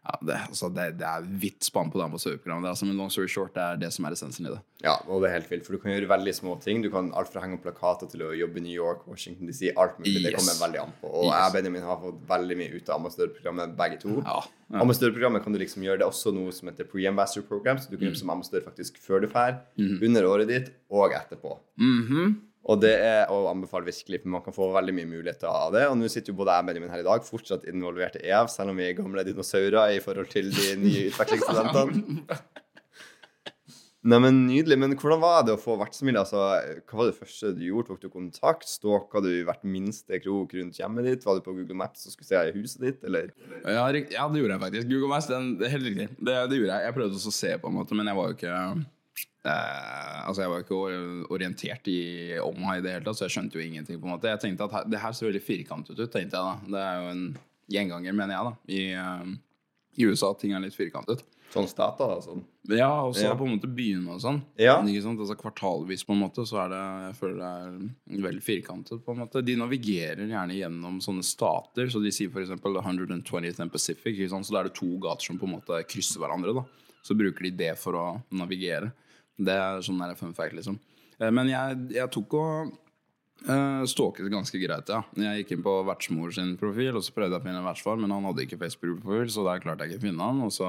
[0.07, 2.63] ja, det, altså det, det er vidt spann på det ambassadørprogrammet.
[2.63, 4.59] Det er, altså, men long story short, det er det som er essensen i det.
[4.85, 6.79] Ja, og det er helt vilt, for du kan gjøre veldig små ting.
[6.85, 9.73] Du kan alt fra henge opp plakater til å jobbe i New York, Washington DC,
[9.75, 10.23] alt mulig.
[10.23, 10.39] Det Yes.
[10.39, 11.11] kommer veldig an på.
[11.11, 11.33] Og Yes.
[11.33, 14.15] jeg og Benjamin har fått veldig mye ut av ambassadørprogrammet, begge to.
[14.23, 14.39] Ja,
[14.71, 14.79] ja.
[14.85, 15.97] Ambassadørprogrammet kan du liksom gjøre.
[15.99, 17.99] Det er også noe som heter pre-ambassador program, så du Mm.
[17.99, 21.57] kan jobbe som ambassadør faktisk før du drar, under året ditt og etterpå.
[21.79, 22.41] Mhm.
[22.67, 25.85] Og det er å anbefale virkelig, for man kan få veldig mye muligheter av det.
[25.87, 28.51] Og nå sitter jo både jeg og Benjamin her i dag, fortsatt involvert i EF,
[28.51, 32.39] selv om vi er gamle dinosaurer i forhold til de nye utvekslingsstudentene.
[34.07, 34.77] Nei, men Nydelig.
[34.79, 36.21] Men hvordan var det å få vertsfamilie?
[36.21, 36.43] Altså,
[36.87, 37.89] hva var det første du gjorde?
[37.89, 38.67] Tok du kontakt?
[38.69, 41.25] Stalka du hvert minste krok rundt hjemmet ditt?
[41.27, 43.33] Var du på Google Maps og skulle se huset ditt, eller?
[43.63, 44.91] Ja, det gjorde jeg faktisk.
[44.91, 46.07] Google Maps, den, det helt riktig.
[46.19, 46.87] Det, det gjorde jeg.
[46.87, 48.61] Jeg prøvde også å se på en måte, men jeg var jo ikke
[49.47, 51.99] eh, Altså, jeg var ikke orientert i
[52.43, 53.99] Omaha i det hele tatt, så jeg skjønte jo ingenting.
[54.01, 56.43] på en måte Jeg tenkte at her, det her ser veldig firkantet ut, tenkte jeg
[56.43, 56.55] da.
[56.67, 57.37] Det er jo en
[57.71, 58.53] gjenganger, mener jeg, da.
[58.67, 59.37] I, uh,
[59.97, 61.23] i USA ting er litt firkantet.
[61.53, 62.17] Sånn stat, da?
[62.19, 62.41] sånn?
[62.67, 63.35] Ja, og så Ja.
[63.39, 64.41] på en måte byene og sånn.
[64.59, 64.81] Ja.
[64.83, 65.19] Ikke sant?
[65.23, 68.99] Altså Kvartalvis på en måte så er det Jeg føler det er veldig firkantet.
[69.05, 71.87] på en måte De navigerer gjerne gjennom sånne stater.
[71.87, 72.51] Så de sier f.eks.
[72.51, 74.17] 120th and Pacific.
[74.17, 74.45] Ikke sant?
[74.45, 76.53] Så da er det to gater som på en måte krysser hverandre.
[76.53, 76.65] da
[77.01, 78.91] Så bruker de det for å navigere.
[79.37, 80.79] Det er sånn der fun fact, liksom.
[81.19, 82.75] Eh, Men jeg, jeg tok og
[83.45, 85.03] Uh, stalket ganske greit, ja.
[85.13, 88.09] Jeg gikk inn på vertsmor sin profil, og så prøvde jeg å finne vertsfar, men
[88.09, 90.39] han hadde ikke Facebook-profil, så der klarte jeg ikke å finne han.
[90.41, 90.65] Og så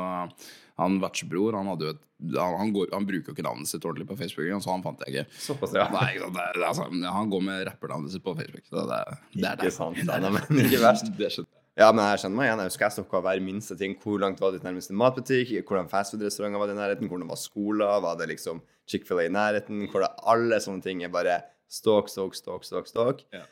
[0.77, 2.03] han vertsbror, han et
[2.37, 5.01] han, han, går, han bruker jo ikke navnet sitt ordentlig på Facebook, så han fant
[5.07, 5.39] jeg ikke.
[5.47, 5.89] Såpass, ja.
[5.95, 8.65] Nei, det, er- altså, han går med rappernavnet sitt på Facebook.
[8.69, 9.01] Så det,
[9.33, 9.69] det er det.
[9.71, 11.09] Ikke sant, det, er, men ikke verst.
[11.17, 11.31] Det.
[11.79, 12.61] Ja, men jeg kjenner meg igjen.
[12.64, 13.93] Jeg husker jeg snakka hver minste ting.
[14.03, 15.53] Hvor langt var det nærmeste matbutikk?
[15.62, 17.11] Hvordan fastfood-restauranter var det i nærheten?
[17.11, 18.01] Hvordan var skoler?
[18.03, 18.59] Var det liksom
[18.91, 19.85] Chick-fil-A i nærheten?
[19.93, 21.37] Hvor det alle sånne ting er bare
[21.71, 23.23] stalk, stalk, stalk, stalk, stalk.
[23.31, 23.45] Ja.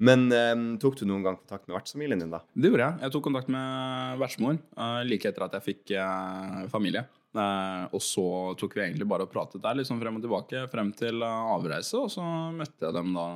[0.00, 2.40] Men um, tok du noen gang kontakt med vertsfamilien din, da?
[2.56, 3.02] Det gjorde jeg.
[3.04, 7.04] Jeg tok kontakt med vertsmor uh, like etter at jeg fikk uh, familie.
[7.34, 8.24] Eh, og så
[8.60, 11.98] tok vi egentlig bare og pratet der liksom frem og tilbake frem til eh, avreise,
[11.98, 12.22] og så
[12.54, 13.26] møtte jeg dem da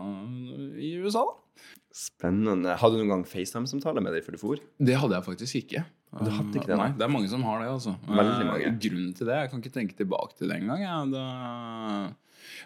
[0.79, 1.25] i USA.
[1.27, 1.37] da.
[1.99, 2.77] Spennende.
[2.79, 4.61] Hadde du noen gang FaceTime-samtale med dem før du for?
[4.79, 5.83] Det hadde jeg faktisk ikke.
[6.09, 7.73] Du hadde ikke det, Nei, det er mange som har det.
[7.75, 8.71] altså Veldig Eh, mange.
[8.81, 11.11] Grunnen til det Jeg kan ikke tenke tilbake til det engang.
[11.13, 11.25] Det,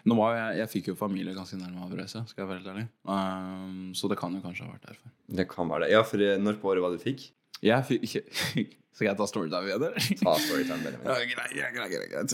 [0.07, 2.85] nå var jeg, jeg fikk jo familie ganske nærme avreise, skal jeg være helt ærlig.
[3.09, 5.11] Um, så det kan jo kanskje ha vært derfor.
[5.41, 5.91] Det kan være det.
[5.97, 7.25] Ja, for eh, når på året var det du fikk?
[7.63, 10.09] Jeg fikk Skal jeg ta storytime igjen, eller?
[10.21, 10.91] Ta storytime.
[11.57, 12.33] Ja, greit.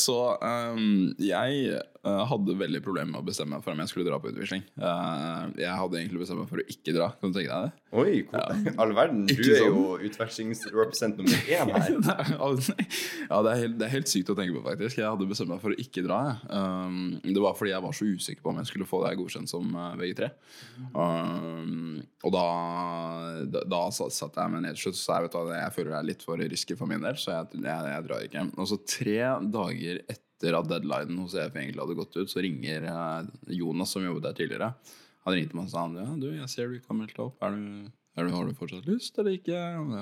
[0.00, 4.06] Så um, jeg eh, hadde veldig problemer med å bestemme meg for om jeg skulle
[4.08, 4.62] dra på utvisning.
[4.80, 7.10] Uh, jeg hadde egentlig bestemt meg for å ikke dra.
[7.20, 7.84] Kan du tenke deg det?
[8.00, 8.70] Oi, cool.
[8.80, 9.26] all verden.
[9.30, 9.76] Du Ikke er sånn.
[9.76, 11.90] jo utvekslingsrepresent nummer én her.
[12.00, 15.02] ja, det er, helt, det er helt sykt å tenke på, faktisk.
[15.02, 16.20] Jeg hadde bestemt meg for å ikke dra.
[16.48, 19.52] Um, det var fordi jeg var så usikker på om jeg skulle få det godkjent
[19.52, 20.30] som uh, VG3.
[20.96, 22.46] Um, og da,
[23.52, 25.89] da, da satt jeg meg ned til slutt og sa jeg, vet hva, jeg føler
[25.90, 28.46] det er litt for risky for min del, så jeg, jeg, jeg drar ikke.
[28.56, 29.18] Og så tre
[29.58, 34.06] dager etter at deadlinen hos EF egentlig hadde gått ut, så ringer uh, Jonas, som
[34.06, 34.72] jobbet der tidligere.
[35.26, 37.42] Han ringte meg og sa ja, du, jeg ser du ikke har meldt deg opp.
[37.44, 39.58] Er du, er du, har du fortsatt lyst, eller ikke?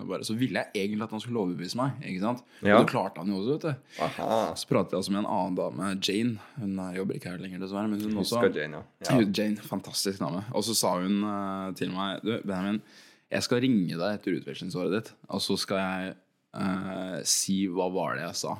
[0.09, 1.99] Bare, så ville jeg egentlig at han skulle overbevise meg.
[2.07, 2.45] ikke sant?
[2.63, 2.77] Ja.
[2.77, 3.57] Og det klarte han jo også.
[3.57, 3.99] vet du.
[4.07, 4.29] Aha.
[4.59, 6.47] Så pratet jeg også med en annen dame, Jane.
[6.61, 7.91] Hun er- jobber ikke her lenger, dessverre.
[7.91, 9.11] Men hun også Jane, ja.
[9.11, 9.19] ja.
[9.27, 10.45] Jane, fantastisk dame.
[10.55, 12.81] Og så sa hun uh, til meg Du, Benjamin,
[13.29, 16.15] jeg skal ringe deg etter utvekslingsåret ditt, og så skal jeg
[16.57, 18.55] eh, si hva var det jeg sa.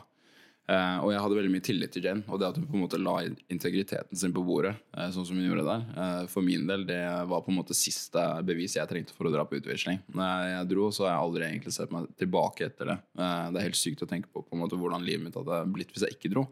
[0.69, 2.83] Eh, og jeg hadde veldig mye tillit til Jane, og det at hun på en
[2.83, 3.15] måte la
[3.49, 7.01] integriteten sin på bordet, eh, sånn som hun gjorde der, eh, for min del, det
[7.31, 10.03] var på en måte siste bevis jeg trengte for å dra på utveksling.
[10.13, 12.99] Når jeg dro, så har jeg aldri egentlig sett meg tilbake etter det.
[13.17, 15.93] Det er helt sykt å tenke på, på en måte hvordan livet mitt hadde blitt
[15.95, 16.45] hvis jeg ikke dro.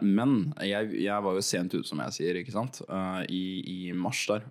[0.00, 2.80] Men jeg, jeg var jo sent ute, som jeg sier, ikke sant,
[3.28, 4.46] i, i mars der.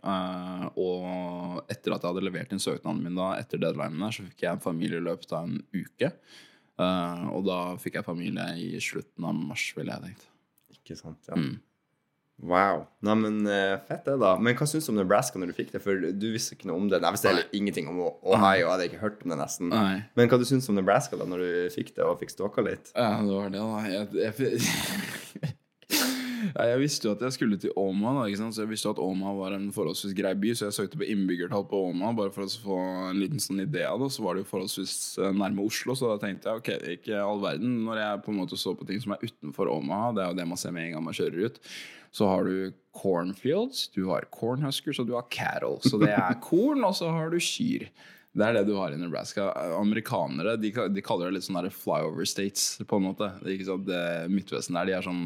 [0.76, 4.46] Og etter at jeg hadde levert inn søknaden min da, etter deadlinen der, så fikk
[4.46, 6.14] jeg en familie i løpet av en uke.
[6.82, 10.28] Eh, og da fikk jeg familie i slutten av mars, ville jeg tenkt.
[10.74, 11.38] Ikke sant, ja.
[12.44, 12.88] Wow.
[13.06, 14.34] Nei, men eh, fett det, da.
[14.42, 15.80] Men hva syns du om Nebraska når du fikk det?
[15.84, 17.00] For du visste ikke noe om det.
[17.00, 18.64] Jeg visste heller ingenting om Ohio.
[18.66, 19.70] Jeg hadde ikke hørt om det, nesten.
[19.72, 20.02] Nei.
[20.18, 22.92] Men hva du syns om Nebraska da når du fikk det og fikk stalka litt?
[22.98, 23.84] Ja, det var det, da.
[23.94, 25.54] Jeg, jeg,
[26.54, 29.34] ja, jeg visste jo at jeg skulle til Oma, da, så jeg visste at Oma
[29.38, 32.62] var en forholdsvis grei by, så jeg søkte på innbyggertall på Oma bare for å
[32.66, 32.78] få
[33.10, 34.12] en liten sånn idé av det.
[34.14, 37.42] Så var det jo forholdsvis eh, nærme Oslo, så da tenkte jeg ok, ikke all
[37.44, 37.80] verden.
[37.88, 40.40] Når jeg på en måte så på ting som er utenfor Oma, det er jo
[40.42, 41.62] det man ser med en gang man kjører ut,
[42.14, 45.80] så har du cornfields, du har cornhuskers og du har cattle.
[45.82, 47.90] Så det er korn, og så har du kyr.
[48.34, 49.52] Det er det du har i Nebraska.
[49.78, 53.28] Amerikanere de, de kaller det litt sånn flyover states, på en måte.
[53.46, 53.84] Det er?
[53.86, 54.00] Det,
[54.34, 55.20] Midtvesten der, de er sånn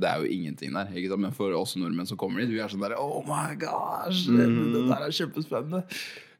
[0.00, 0.88] Det er jo ingenting der.
[1.20, 4.24] Men for oss nordmenn som kommer dit, vi er sånn der Oh my gosh!
[4.32, 5.84] Det, det der er kjempespennende.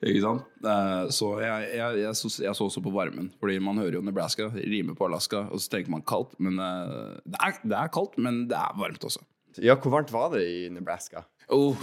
[0.06, 0.48] Ikke sant?
[0.64, 3.28] Eh, Så jeg, jeg, jeg, så, jeg så også på varmen.
[3.40, 6.32] Fordi man hører jo Nebraska, rimer på Alaska, og så tenker man kaldt.
[6.40, 9.24] Men eh, det er, det er kaldt, men det er varmt også.
[9.60, 11.26] Ja, hvor varmt var det i Nebraska?
[11.52, 11.76] Oh,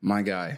[0.00, 0.56] my guy.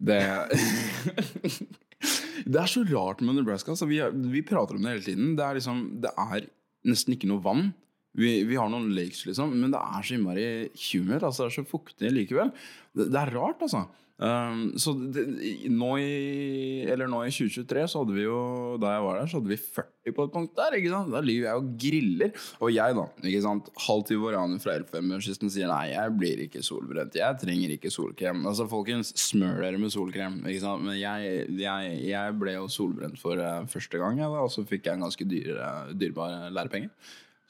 [0.00, 0.22] Det
[2.46, 3.72] Det er så rart med Nebraska.
[3.72, 5.34] Altså, vi, er- vi prater om det hele tiden.
[5.38, 6.46] Det er, liksom, det er
[6.86, 7.70] nesten ikke noe vann.
[8.16, 10.44] Vi, vi har noen lakes, liksom, men det er så innmari
[10.88, 11.20] humid.
[11.26, 12.52] Altså, det er så fuktig likevel.
[12.96, 13.82] Det, det er rart, altså.
[14.16, 15.26] Um, så det,
[15.68, 18.38] nå, i, nå i 2023 så hadde vi jo
[18.80, 20.76] Da jeg var der, så hadde vi 40 på et punkt der.
[20.78, 21.12] ikke sant?
[21.12, 22.46] Da ligger jeg og griller.
[22.64, 27.18] Og jeg, da, ikke sant, halvt ivorianer fra Elfenbenskysten sier nei, jeg blir ikke solbrent.
[27.18, 28.40] Jeg trenger ikke solkrem.
[28.48, 30.38] Altså, folkens, smør dere med solkrem.
[30.46, 30.86] ikke sant?
[30.86, 34.64] Men jeg, jeg, jeg ble jo solbrent for uh, første gang, jeg, da, og så
[34.64, 36.88] fikk jeg en ganske dyr, eh, dyrebar lærepenge.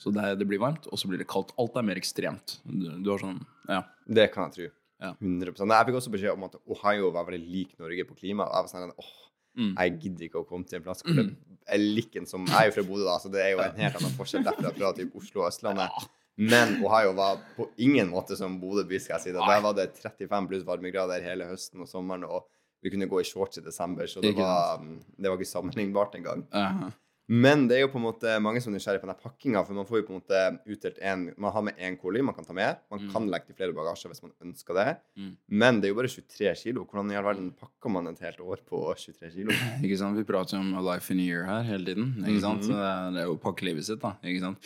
[0.01, 1.55] Så det, det blir varmt, og så blir det kaldt.
[1.61, 2.59] Alt er mer ekstremt.
[2.67, 3.39] Du, du har sånn
[3.71, 3.85] Ja.
[4.07, 4.73] Det kan jeg tro.
[5.03, 5.13] Ja.
[5.21, 5.73] 100%.
[5.77, 8.47] Jeg fikk også beskjed om at Ohio var veldig lik Norge på klima.
[8.49, 9.15] Jeg var sånn, åh,
[9.57, 9.71] Mm.
[9.79, 11.31] jeg gidder ikke å komme til en plass hvor det
[11.73, 13.95] er liken som Jeg er jo fra Bodø, da, så det er jo en helt
[13.97, 15.89] annen forskjell derfra fra typ Oslo og Østlandet.
[16.37, 19.33] Men Ohio var på ingen måte som Bodø by, skal jeg si.
[19.33, 19.41] det.
[19.41, 22.45] Der var det 35 pluss varmegrader hele høsten og sommeren, og
[22.85, 24.77] vi kunne gå i shorts i desember, så det var,
[25.17, 26.45] det var ikke sammenlignbart engang.
[26.53, 26.91] Uh,
[27.29, 29.75] Men det er jo på en måte mange som er nysgjerrige på den pakkinga, for
[29.75, 32.45] man får jo på en måte utdelt en Man har med én kolli, man kan
[32.45, 32.77] ta med.
[32.91, 33.13] Man Mm.
[33.13, 34.97] kan legge til flere bagasjer hvis man ønsker det.
[35.19, 35.37] Mm.
[35.51, 36.85] Men det er jo bare 23 kilo.
[36.87, 39.51] Hvordan i all verden pakker man et helt år på 23 kilo?
[39.83, 40.17] Ikke sant?
[40.17, 42.15] Vi prater jo om a life in a year her hele tiden.
[42.25, 42.63] Ikke sant?
[42.63, 42.69] Mhm.
[42.71, 44.01] Så det er- det er jo pakke livet sitt.
[44.01, 44.59] da Ikke sant?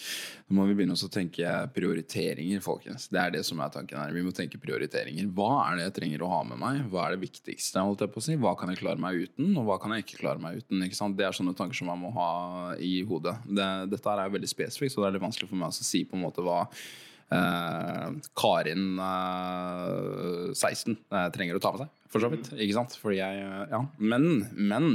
[0.50, 3.08] Nå må vi begynne å tenke prioriteringer, folkens.
[3.08, 4.12] Det er det som er tanken her.
[4.12, 5.32] Vi må tenke prioriteringer.
[5.32, 6.90] Hva er det jeg trenger å ha med meg?
[6.90, 7.80] Hva er det viktigste?
[7.80, 10.04] holdt jeg på å si Hva kan jeg klare meg uten, og hva kan jeg
[10.04, 10.82] ikke klare meg uten?
[10.84, 11.16] Ikke sant?
[11.16, 12.49] Det er sånne tanker som man må ha
[12.82, 13.36] i hodet.
[13.46, 16.18] Det, dette er veldig spesifikt, så det er litt vanskelig for meg å si på
[16.18, 22.32] en måte hva eh, Karin eh, 16 eh, trenger å ta med seg, for så
[22.32, 22.52] vidt.
[22.56, 22.98] Ikke sant?
[23.00, 23.84] Fordi jeg eh, Ja.
[23.98, 24.92] Men, men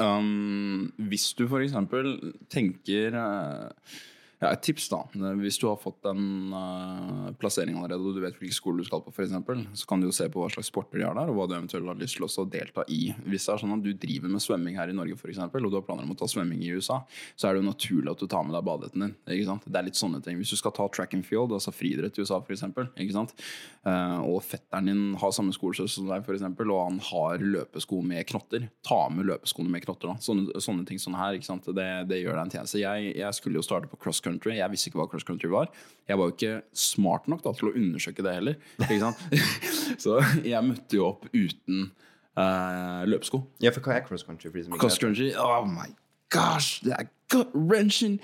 [0.00, 2.14] Um, hvis du for eksempel
[2.48, 3.96] tenker eh,
[4.44, 5.00] ja, Et tips, da.
[5.40, 9.00] Hvis du har fått en uh, plassering allerede, og du vet hvilken skole du skal
[9.04, 11.30] på, for eksempel, så kan du jo se på hva slags sporter de har der,
[11.32, 13.08] og hva du eventuelt har lyst til å delta i.
[13.24, 15.72] Hvis det er sånn at du driver med svømming her i Norge, for eksempel, og
[15.72, 17.00] du har planer om å ta svømming i USA,
[17.34, 19.14] så er det jo naturlig at du tar med deg badehetten din.
[19.36, 19.68] Ikke sant?
[19.68, 20.40] Det er litt sånne ting.
[20.40, 23.32] Hvis du skal ta track and field, altså friidrett i USA, for eksempel, ikke sant?
[23.84, 28.00] Uh, og fetteren din har samme skolesøster som deg, for eksempel, og han har løpesko
[28.04, 30.12] med knotter, ta med løpeskoene med knotter.
[30.12, 30.20] Da.
[30.24, 31.68] Sånne, sånne ting sånn her, ikke sant?
[31.68, 32.82] Det, det gjør deg en tjeneste.
[32.82, 34.33] Jeg, jeg skulle jo starte på cross country.
[34.42, 35.70] Jeg visste ikke hva cross country var.
[36.08, 38.56] Jeg var jo ikke smart nok da, til å undersøke det heller.
[40.04, 41.90] Så jeg møtte jo opp uten
[42.38, 43.44] uh, løpesko.
[43.64, 44.50] Ja, for hva er cross country?
[44.78, 45.90] Cross country, oh my
[46.34, 48.18] gosh, det er gut wrenching,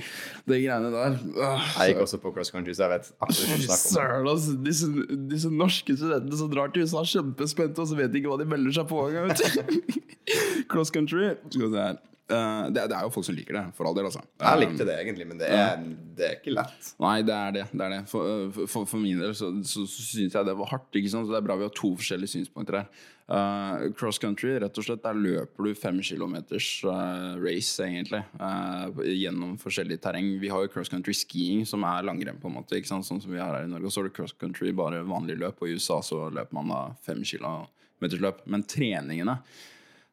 [0.51, 1.17] de greiene der.
[1.37, 3.95] Uh, Jeg gikk også på cross country, så jeg vet absolutt hva du snakker om.
[3.95, 4.57] Søren, altså.
[4.67, 4.91] Disse,
[5.31, 8.41] disse norske studentene som drar til USA, er kjempespente, og så vet de ikke hva
[8.43, 9.35] de melder seg på engang.
[10.71, 11.33] Cross country.
[11.49, 12.01] Skal vi se her.
[12.31, 14.23] Eh, det, det er jo folk som liker det, for all del, altså.
[14.39, 15.85] Jeg likte det egentlig, men det er,
[16.17, 16.91] det er ikke lett.
[17.03, 17.65] Nei, det er det.
[17.73, 18.03] det, er det.
[18.11, 20.91] For, for, for min del så, så, så syns jeg det var hardt.
[20.95, 21.27] Ikke sant?
[21.27, 22.93] Så det er bra vi har to forskjellige synspunkter her.
[23.31, 28.25] Uh, cross country, rett og slett, der løper du fem kilometers uh, race, egentlig.
[28.43, 30.33] eh, gjennom forskjellig terreng.
[30.43, 32.79] Vi har jo cross country skiing, som er langrenn, på en måte.
[32.79, 33.07] Ikke sant?
[33.07, 33.87] Sånn som vi har her i Norge.
[33.87, 35.63] Og så er det cross country, bare vanlig løp.
[35.63, 38.43] Og i USA så løper man da fem kilometers løp.
[38.51, 39.39] Men treningene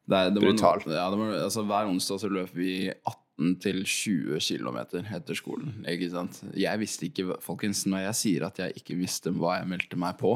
[0.08, 0.84] det, det var, Brutal.
[0.88, 5.76] Ja, det var, altså, hver onsdag så løper vi 18 til 20 km etter skolen.
[5.86, 6.40] Ikke sant?
[6.58, 10.16] Jeg visste ikke, folkens, når jeg sier at jeg ikke visste hva jeg meldte meg
[10.18, 10.32] på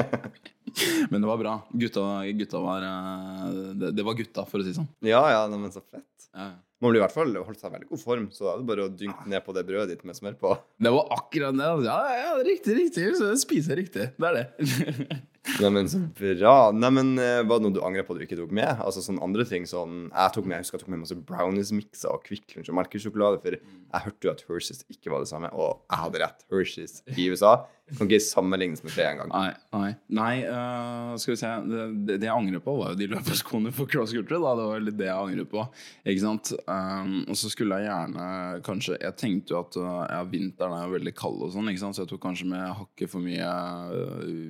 [1.10, 1.56] Men det var bra.
[1.74, 2.06] Gutta,
[2.38, 4.90] gutta var eh, det, det var gutta, for å si det sånn.
[5.02, 6.30] Ja, ja, men så fett.
[6.30, 6.52] Ja.
[6.80, 8.68] Man blir i hvert fall holdt seg i veldig god form, så da er det
[8.70, 10.54] bare å dynke ned på det brødet ditt med smør på.
[10.80, 11.66] Det var akkurat det.
[11.66, 11.90] altså.
[11.90, 13.10] Ja, ja, riktig, riktig.
[13.18, 14.06] Så jeg spiser riktig.
[14.16, 15.18] Det er det.
[15.60, 16.54] Nei, men så bra.
[16.76, 18.68] Nei, men eh, Var det noe du angrer på at du ikke tok med?
[18.84, 22.12] Altså sånne andre ting sånn Jeg tok med, jeg husker jeg tok med masse brownies-mikser
[22.12, 25.48] og Kvikk Lunsj og melkesjokolade, for jeg hørte jo at Hershey's ikke var det samme,
[25.56, 26.44] og jeg hadde rett.
[26.52, 27.56] Hershey's i USA
[27.98, 29.30] kan ikke sammenlignes med det engang.
[29.32, 33.08] Nei, nei, nei uh, skal vi se det, det, jeg angrer på, var jo de
[33.10, 34.38] løpeskoene for cross country.
[34.38, 34.52] Da.
[34.58, 35.64] Det var litt det jeg angrer på.
[36.04, 36.52] Ikke sant?
[36.70, 38.26] Um, og så skulle jeg gjerne
[38.66, 41.82] kanskje Jeg tenkte jo at uh, ja, vinteren er jo veldig kald og sånn, ikke
[41.82, 41.98] sant?
[41.98, 43.50] så jeg tok kanskje med hakket for mye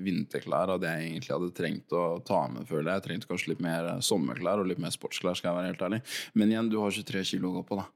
[0.05, 3.00] vinterklær av det jeg egentlig hadde trengt å ta med, føler jeg.
[3.00, 6.02] Jeg trengte kanskje litt mer sommerklær og litt mer sportsklær, skal jeg være helt ærlig.
[6.34, 7.88] Men igjen, du har 23 kilo å gå på, da.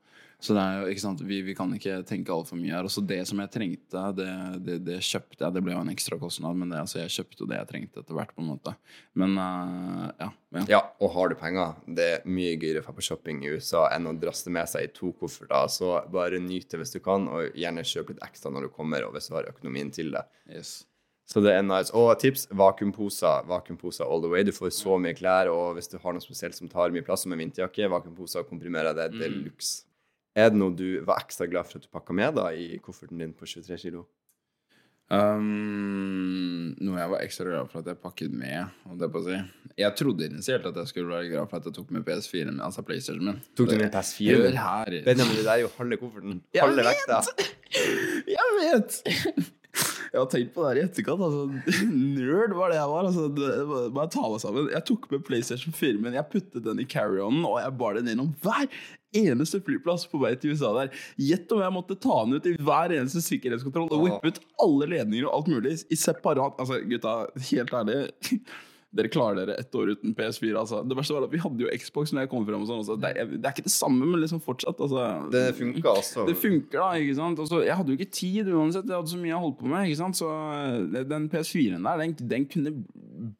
[0.44, 2.84] Så det er jo, vi, vi kan ikke tenke altfor mye her.
[2.84, 4.28] Også det som jeg trengte, det,
[4.66, 5.54] det, det kjøpte jeg.
[5.56, 8.18] Det ble jo en ekstra kostnad, men det, altså, jeg kjøpte det jeg trengte etter
[8.18, 8.34] hvert.
[8.36, 8.74] på en måte.
[9.16, 10.30] Men uh, ja.
[10.58, 10.64] ja.
[10.74, 13.86] Ja, og har du penger, det er mye gøyere å dra på shopping i USA
[13.94, 15.70] enn å draste med seg i to kofferter.
[15.72, 19.06] Så bare nyt det hvis du kan, og gjerne kjøp litt ekstra når du kommer,
[19.08, 20.26] og hvis du har økonomien til det.
[20.52, 20.82] Yes.
[21.24, 21.92] Så det er nice.
[21.96, 23.46] Og tips vakuumposer.
[23.48, 24.44] Vakuumposer all the way.
[24.44, 27.24] Du får så mye klær, og hvis du har noe spesielt som tar mye plass,
[27.24, 29.86] som en vinterjakke, vakuumposer komprimerer det er luxe.
[30.34, 33.22] Er det noe du var ekstra glad for at du pakka med da i kofferten
[33.22, 34.02] din på 23 kilo?
[35.12, 38.72] Um, noe jeg var ekstra glad for at jeg pakket med.
[38.98, 39.42] Jeg,
[39.78, 42.62] jeg trodde initielt at jeg skulle være glad for at jeg tok med PS4, min,
[42.66, 43.42] altså PlayStation min.
[43.54, 44.48] Tok du med PS4?
[44.58, 44.96] her.
[45.06, 46.40] Benjamin, det der er jo halve kofferten.
[46.58, 47.20] Halve vekta.
[48.34, 49.54] Jeg vet!
[50.14, 51.22] Jeg har tenkt på det her i etterkant.
[51.26, 51.78] Altså,
[52.14, 53.08] nerd var det jeg var.
[53.08, 53.48] Altså, det,
[53.96, 54.68] bare ta meg sammen.
[54.70, 58.12] Jeg tok med PlayStation 4, men jeg puttet den i carry-on og jeg bar den
[58.12, 58.68] gjennom hver
[59.14, 60.92] eneste flyplass på vei til USA der.
[61.18, 64.90] Gjett om jeg måtte ta den ut i hver eneste sikkerhetskontroll og whippe ut alle
[64.94, 67.16] ledninger og alt mulig i separat Altså, gutta,
[67.50, 67.98] helt ærlig.
[68.94, 70.52] Dere klarer dere ett år uten PS4.
[70.60, 70.82] Altså.
[70.86, 72.62] Det verste var at Vi hadde jo Xbox når jeg kom frem.
[72.62, 72.96] og sånn, altså.
[73.02, 74.78] det, er, det er ikke det samme, men liksom fortsatt.
[74.86, 75.08] Altså.
[75.34, 76.28] Det funker, altså.
[76.28, 76.92] Det funker, da.
[77.02, 77.42] ikke sant?
[77.42, 78.86] Altså, jeg hadde jo ikke tid uansett.
[78.86, 79.88] Jeg hadde så mye jeg holdt på med.
[79.88, 80.20] ikke sant?
[80.20, 82.76] Så eh, den PS4-en der, den, den kunne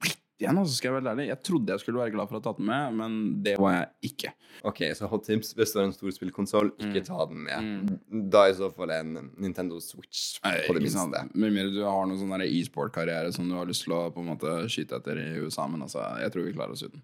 [0.03, 0.59] blitt igjen.
[0.63, 1.27] altså, skal Jeg være ærlig.
[1.33, 3.73] Jeg trodde jeg skulle være glad for å ha tatt den med, men det var
[3.79, 4.33] jeg ikke.
[4.71, 5.55] Ok, så hot tips.
[5.59, 7.07] Hvis du har en stor spillkonsoll, ikke Mm.
[7.09, 8.31] ta den med.
[8.31, 11.11] Da er i så fall en Nintendo Switch på det Ikke sant?
[11.13, 11.35] minste.
[11.35, 14.31] Med mindre du har noen sånn e-sport-karriere som du har lyst til å på en
[14.37, 17.03] måte skyte etter i USA, men altså, jeg tror vi klarer oss uten.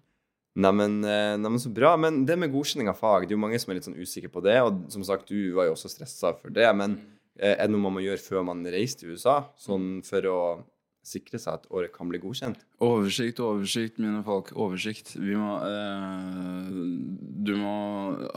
[0.57, 1.95] Neimen, nei, men så bra.
[1.97, 4.29] Men det med godkjenning av fag, det er jo mange som er litt sånn usikre
[4.33, 4.57] på det.
[4.61, 6.67] Og som sagt, du var jo også stressa for det.
[6.75, 6.97] Men
[7.39, 9.45] eh, er det noe man må gjøre før man reiser til USA?
[9.57, 10.39] Sånn for å
[11.05, 12.61] sikre seg at året kan bli godkjent?
[12.83, 14.51] Oversikt, oversikt, mine folk.
[14.53, 15.15] Oversikt.
[15.17, 16.71] Vi må eh,
[17.41, 17.73] Du må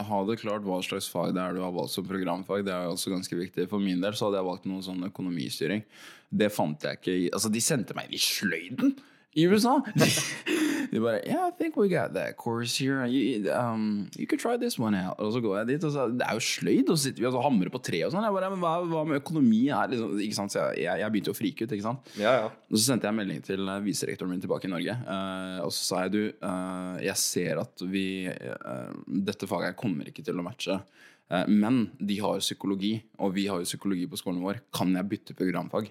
[0.09, 2.65] ha det klart hva slags fag det er du har valgt som programfag.
[2.67, 3.69] Det er også ganske viktig.
[3.71, 5.85] For min del så hadde jeg valgt noe sånn økonomistyring.
[6.35, 8.97] Det fant jeg ikke i Altså, de sendte meg i sløyden
[9.35, 9.81] i USA!
[9.95, 10.09] De
[10.93, 13.05] bare Yeah, I think we got that course here.
[13.07, 15.19] You, um, you could try this one out.
[15.19, 17.29] Og så går jeg dit, og så Det er jo sløyd, og så sitter vi
[17.31, 18.27] og hamrer på tre og sånn.
[18.27, 19.89] Jeg bare, men hva, hva med økonomi her?
[19.93, 20.55] Liksom, ikke sant?
[20.55, 22.13] Så jeg, jeg, jeg begynte jo å frike ut, ikke sant.
[22.21, 22.51] Ja, ja.
[22.71, 24.99] Og så sendte jeg en melding til eh, viserektoren min tilbake i Norge.
[25.09, 30.09] uh, og så sa jeg du, uh, jeg ser at vi uh, Dette faget kommer
[30.11, 30.79] ikke til å matche.
[31.49, 34.61] men de har psykologi, og vi har jo psykologi på skolen vår.
[34.77, 35.89] Kan jeg bytte programfag?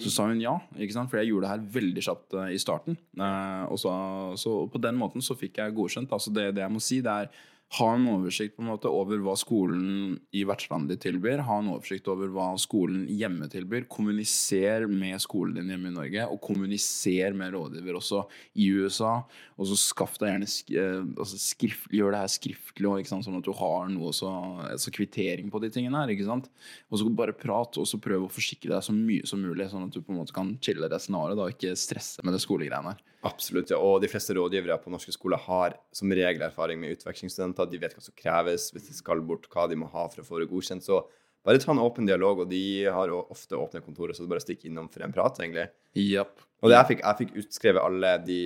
[0.00, 1.08] Så sa hun ja, ikke sant?
[1.08, 2.98] for jeg gjorde det her veldig kjapt uh, i starten.
[3.16, 3.92] Uh, og så,
[4.40, 6.12] så på den måten så fikk jeg godkjent.
[6.12, 7.30] Altså det, det jeg må si, det er
[7.78, 11.44] ha en oversikt på en måte over hva skolen i vertslandet ditt tilbyr.
[11.46, 13.84] Ha en oversikt over hva skolen hjemme tilbyr.
[13.90, 18.24] Kommuniser med skolen din hjemme i Norge, og kommuniser med rådgiver også
[18.58, 19.20] i USA.
[19.54, 20.50] Og så skaff deg gjerne
[20.82, 23.28] eh, altså skrift, Gjør det her skriftlig, og, ikke sant?
[23.28, 24.32] sånn at du har noe så,
[24.66, 26.10] altså kvittering på de tingene her.
[26.10, 26.50] ikke sant?
[26.90, 29.86] Og så bare prat, og så prøv å forsikre deg så mye som mulig, sånn
[29.86, 32.96] at du på en måte kan chille resten av og ikke stresse med det skolegreiene
[32.96, 33.06] her.
[33.26, 33.70] Absolutt.
[33.70, 33.78] ja.
[33.78, 37.68] Og de fleste rådgivere på norske skoler har som regel erfaring med utvekslingsstudenter.
[37.68, 40.28] De vet hva som kreves hvis de skal bort, hva de må ha for å
[40.28, 40.86] få det godkjent.
[40.86, 41.02] Så
[41.44, 44.66] bare ta en åpen dialog, og de har ofte åpne kontorer, så du bare stikk
[44.68, 45.70] innom for en prat, egentlig.
[45.96, 46.42] Yep.
[46.60, 48.40] Og det jeg fikk, jeg fikk utskrevet alle de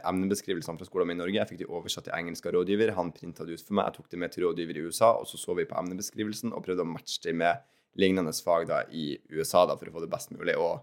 [0.00, 1.36] emnebeskrivelsene fra skolen min i Norge.
[1.36, 2.94] Jeg fikk de oversatt til engelsk av rådgiver.
[2.96, 3.90] Han printa det ut for meg.
[3.90, 6.64] Jeg tok det med til rådgiver i USA, og så så vi på emnebeskrivelsen og
[6.64, 7.60] prøvde å matche det med
[8.00, 10.56] lignende fag da i USA da, for å få det best mulig.
[10.56, 10.80] Og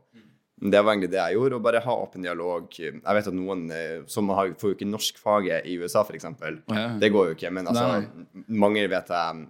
[0.62, 2.70] det var egentlig det jeg gjorde, å bare ha åpen dialog.
[2.80, 6.30] Jeg vet at noen eh, som har, får jo ikke norskfaget i USA, f.eks.
[6.72, 6.86] Ja.
[7.02, 7.52] Det går jo ikke.
[7.52, 9.46] Men altså, Nei, mange vet jeg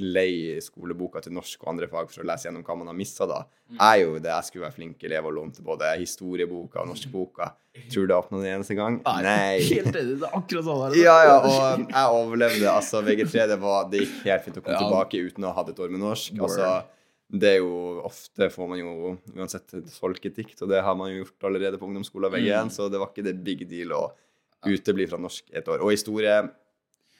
[0.00, 3.26] leier skoleboka til norsk og andre fag for å lese gjennom hva man har mista
[3.28, 3.40] da.
[3.74, 4.30] Jeg jo det.
[4.30, 7.50] Jeg skulle være flink elev og lånte både historieboka og norskboka.
[7.90, 9.00] Tror du det åpna den eneste gang?
[9.24, 9.58] Nei.
[9.72, 10.20] Helt enig.
[10.22, 10.96] Det er akkurat sånn her.
[11.00, 12.70] Ja, ja, og jeg overlevde.
[12.70, 14.84] Altså, VG3 det, var, det gikk helt fint å komme Ja.
[14.86, 16.38] tilbake uten å ha hatt et år med norsk.
[16.38, 16.70] Altså,
[17.30, 21.20] det er jo ofte får man jo uansett et folkedikt, og det har man jo
[21.22, 24.08] gjort allerede på ungdomsskolen VG1, så det var ikke det big deal å
[24.66, 25.84] utebli fra norsk et år.
[25.84, 26.40] Og historie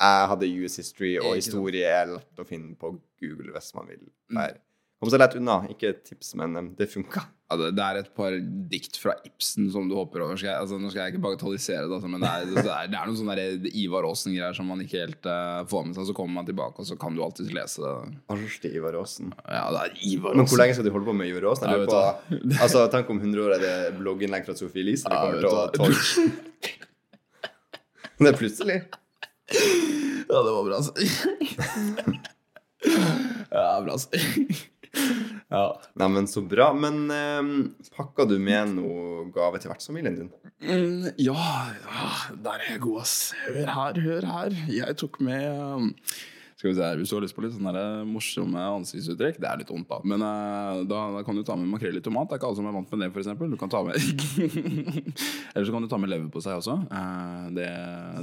[0.00, 4.06] Jeg hadde US history, og historie er lett å finne på Google hvis man vil.
[4.32, 4.58] være.
[5.01, 5.62] Kom seg lett unna.
[5.72, 7.22] Ikke et tips, men det funka.
[7.51, 8.34] Ja, det, det er et par
[8.70, 10.36] dikt fra Ibsen som du hopper over.
[10.38, 12.90] Skal jeg, altså, nå skal jeg ikke bagatellisere det, altså, men det er, det er,
[12.92, 16.05] det er noen sånne Ivar Aasen-greier som man ikke helt uh, får med seg.
[16.11, 17.94] Så kommer man tilbake, og så kan du alltid lese det.
[18.36, 19.32] Artig Ivar Aasen.
[19.48, 21.72] Ja, det er Ivar Men hvor lenge skal du holde på med Ivar Aasen?
[21.72, 25.40] Ja, på- Altså, Tenk om 100 år er det blogginnlegg fra Sofie Elise Ja, kommer
[25.40, 25.84] til å ta.
[28.20, 28.82] Det er plutselig.
[30.28, 30.92] Ja, det var bra, altså.
[33.51, 34.68] ja, bra, altså.
[35.55, 35.64] ja.
[36.01, 36.70] Nei, men så bra.
[36.76, 37.53] Men eh,
[37.97, 40.32] pakka du med noe gave til vertsfamilien din?
[40.61, 41.36] Mm, ja,
[41.80, 42.11] ja,
[42.45, 43.16] der er jeg god, ass.
[43.47, 44.59] Hør her, hør her.
[44.72, 45.91] Jeg tok med um,
[46.61, 49.48] Skal vi se her, Hvis du har lyst på litt sånne der morsomme ansiktsuttrykk Det
[49.48, 50.00] er litt vondt, da.
[50.04, 52.28] Men eh, da, da kan du ta med makrell i tomat.
[52.28, 53.30] Det er ikke alle som er vant med det, f.eks.
[53.40, 53.96] Du kan ta med
[55.54, 56.74] Eller så kan du ta med leverpostei også.
[56.84, 57.68] Eh, det,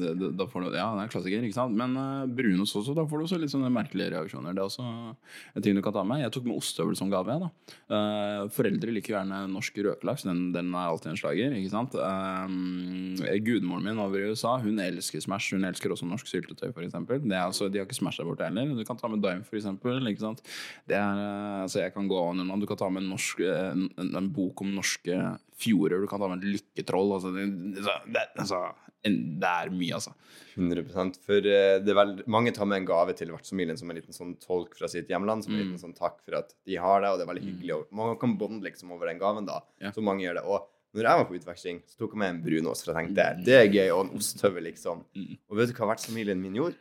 [0.03, 1.73] det, det, da får du, ja, det er klassiker, ikke sant.
[1.81, 4.53] Men uh, brunost også, da får du også litt sånne merkelige reaksjoner.
[4.53, 6.21] Det er også en ting du kan ta med.
[6.21, 7.39] Jeg tok med ostehøvel som gave.
[7.41, 7.49] da.
[7.97, 10.27] Eh, foreldre liker gjerne norsk røkelaks.
[10.29, 11.57] Den, den er alltid en slager.
[11.57, 11.97] ikke sant?
[11.97, 13.17] Um,
[13.47, 15.57] Gudmoren min over i USA hun elsker Smash.
[15.57, 16.93] Hun elsker også norsk syltetøy, f.eks.
[17.01, 18.73] Altså, de har ikke Smash borte heller.
[18.77, 19.65] Du kan ta med Dime, f.eks.
[20.11, 20.41] Ikke sant?
[20.87, 22.43] Det er, eh, altså, jeg kan gå an.
[22.61, 25.21] Du kan ta med en, norsk, eh, en, en, en bok om norske
[25.57, 26.01] fjorder.
[26.03, 27.15] Du kan ta med et lykketroll.
[27.17, 27.47] Altså, det,
[27.79, 28.61] det, altså,
[29.07, 30.13] det er mye, altså.
[30.57, 33.99] 100 For eh, det er vel, mange tar med en gave til vertsfamilien som en
[33.99, 35.45] liten sånn tolk fra sitt hjemland.
[35.45, 35.67] Som en Mm.
[35.67, 37.75] liten sånn takk for at de har det, og det er veldig hyggelig.
[37.77, 39.61] Og man kan bonde liksom over den gaven, da.
[39.81, 39.91] Ja.
[39.93, 40.45] Så mange gjør det.
[40.49, 40.65] Og
[40.97, 43.53] når jeg var på utveksling, så tok jeg med en brunost, for jeg tenkte det
[43.59, 45.03] er gøy, og en osthøvel, liksom.
[45.13, 45.37] Mm.
[45.51, 46.77] Og vet du hva vertsfamilien min gjorde?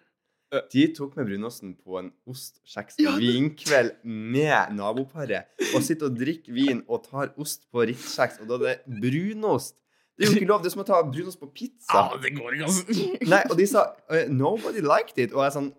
[0.55, 0.63] Øh.
[0.73, 5.49] De tok med brunosten på en ost, kjeks, og vinkveld med naboparet.
[5.75, 9.75] Og sitter og drikker vin og tar ost på Ritz-kjeks, og da er det brunost.
[10.17, 10.63] Det er jo ikke lov.
[10.63, 12.07] Det er som å ta brunost på pizza.
[12.23, 13.09] det går ikke, altså.
[13.33, 15.73] Nei, og de sa eh, 'nobody liked it', og jeg er sånn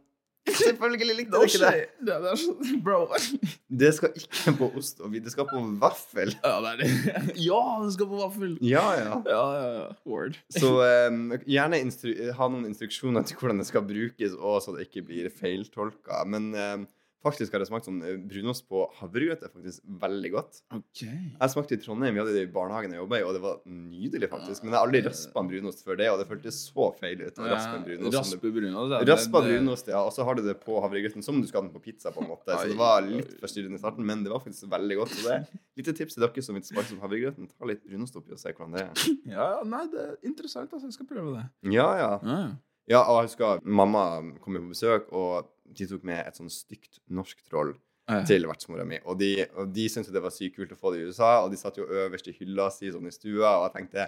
[0.56, 1.86] Selvfølgelig likte dere ikke det.
[2.08, 2.54] Det er så,
[2.86, 3.00] bro.
[3.82, 6.34] Det skal ikke på ost og det skal på vaffel.
[6.44, 6.92] Ja, det det.
[7.48, 8.58] Ja, det skal på vaffel.
[8.66, 9.18] Ja, ja.
[9.28, 9.88] Ja.
[10.08, 10.38] Word.
[10.54, 10.74] Så
[11.12, 11.82] um, gjerne
[12.38, 16.24] ha noen instruksjoner til hvordan det skal brukes, og så det ikke blir feiltolka.
[16.30, 16.78] Men eh,
[17.28, 19.44] faktisk har jeg smakt sånn eh, brunost på havregrøt.
[19.46, 20.62] Er faktisk veldig godt.
[20.76, 21.02] Ok.
[21.04, 23.60] Jeg smakte i Trondheim, vi hadde det i barnehagen jeg jobba i, og det var
[23.68, 24.64] nydelig, faktisk.
[24.64, 27.38] Men jeg har aldri raspa en brunost før det, og det føltes så feil ut.
[27.38, 28.18] å raspe en brunost.
[28.18, 28.90] Raspe brunost.
[28.96, 30.02] det- Raspa brunost, ja.
[30.08, 32.12] Og så har du det på havregrøten som du skal ha den på pizza.
[32.12, 34.98] på en måte Så det var litt forstyrrende i starten, men det var faktisk veldig
[34.98, 35.10] godt.
[35.18, 37.50] Så det er lite tips til dere som vil smake som havregrøten.
[37.58, 38.94] Ta litt brunost oppi og se hvordan det er.
[39.38, 40.72] Ja, nei, det er interessant.
[40.72, 41.74] Altså, jeg skal prøve det.
[41.74, 42.20] Ja, ja.
[42.24, 42.40] Ja,
[42.90, 47.02] Ja, og jeg husker mamma kom på besøk, og de tok med et sånn stygt
[47.12, 47.74] norsk troll
[48.08, 48.22] ja.
[48.28, 49.00] til vertsmora mi.
[49.06, 51.52] Og de, og de syntes det var sykt kult å få det i USA, og
[51.52, 54.08] de satt jo øverst i hylla si sånn i stua, og jeg tenkte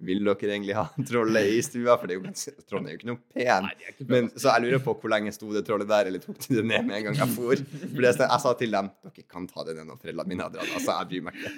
[0.00, 1.96] vil dere egentlig ha trollet i stua?
[2.00, 3.66] For det er jo trollet er jo ikke noe pen.
[3.66, 6.38] Nei, ikke Men, så jeg lurer på hvor lenge sto det trollet der, eller tok
[6.46, 7.64] de det ned med en gang jeg for?
[7.82, 10.54] For det, jeg sa til dem dere kan ta det ned når foreldrene mine har
[10.54, 10.72] dratt.
[10.78, 11.52] Altså, jeg bryr meg ikke.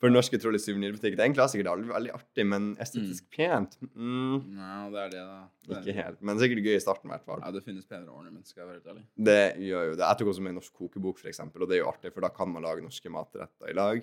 [0.00, 1.66] For norske troll i suvenirbutikk, det er en klassiker.
[1.66, 3.74] Det er veldig artig, men estetisk pent?
[3.92, 5.40] Mm, Nei, det er det, da.
[5.66, 5.96] Det er ikke det.
[5.98, 6.22] helt.
[6.24, 7.42] Men sikkert gøy i starten, i hvert fall.
[7.44, 9.04] Ja, det finnes penere ornament, skal jeg være helt ærlig.
[9.28, 10.06] Det gjør jo det.
[10.06, 12.32] Jeg tok også med en norsk kokebok, eksempel, og det er jo artig, for da
[12.32, 14.00] kan man lage norske matretter i lag.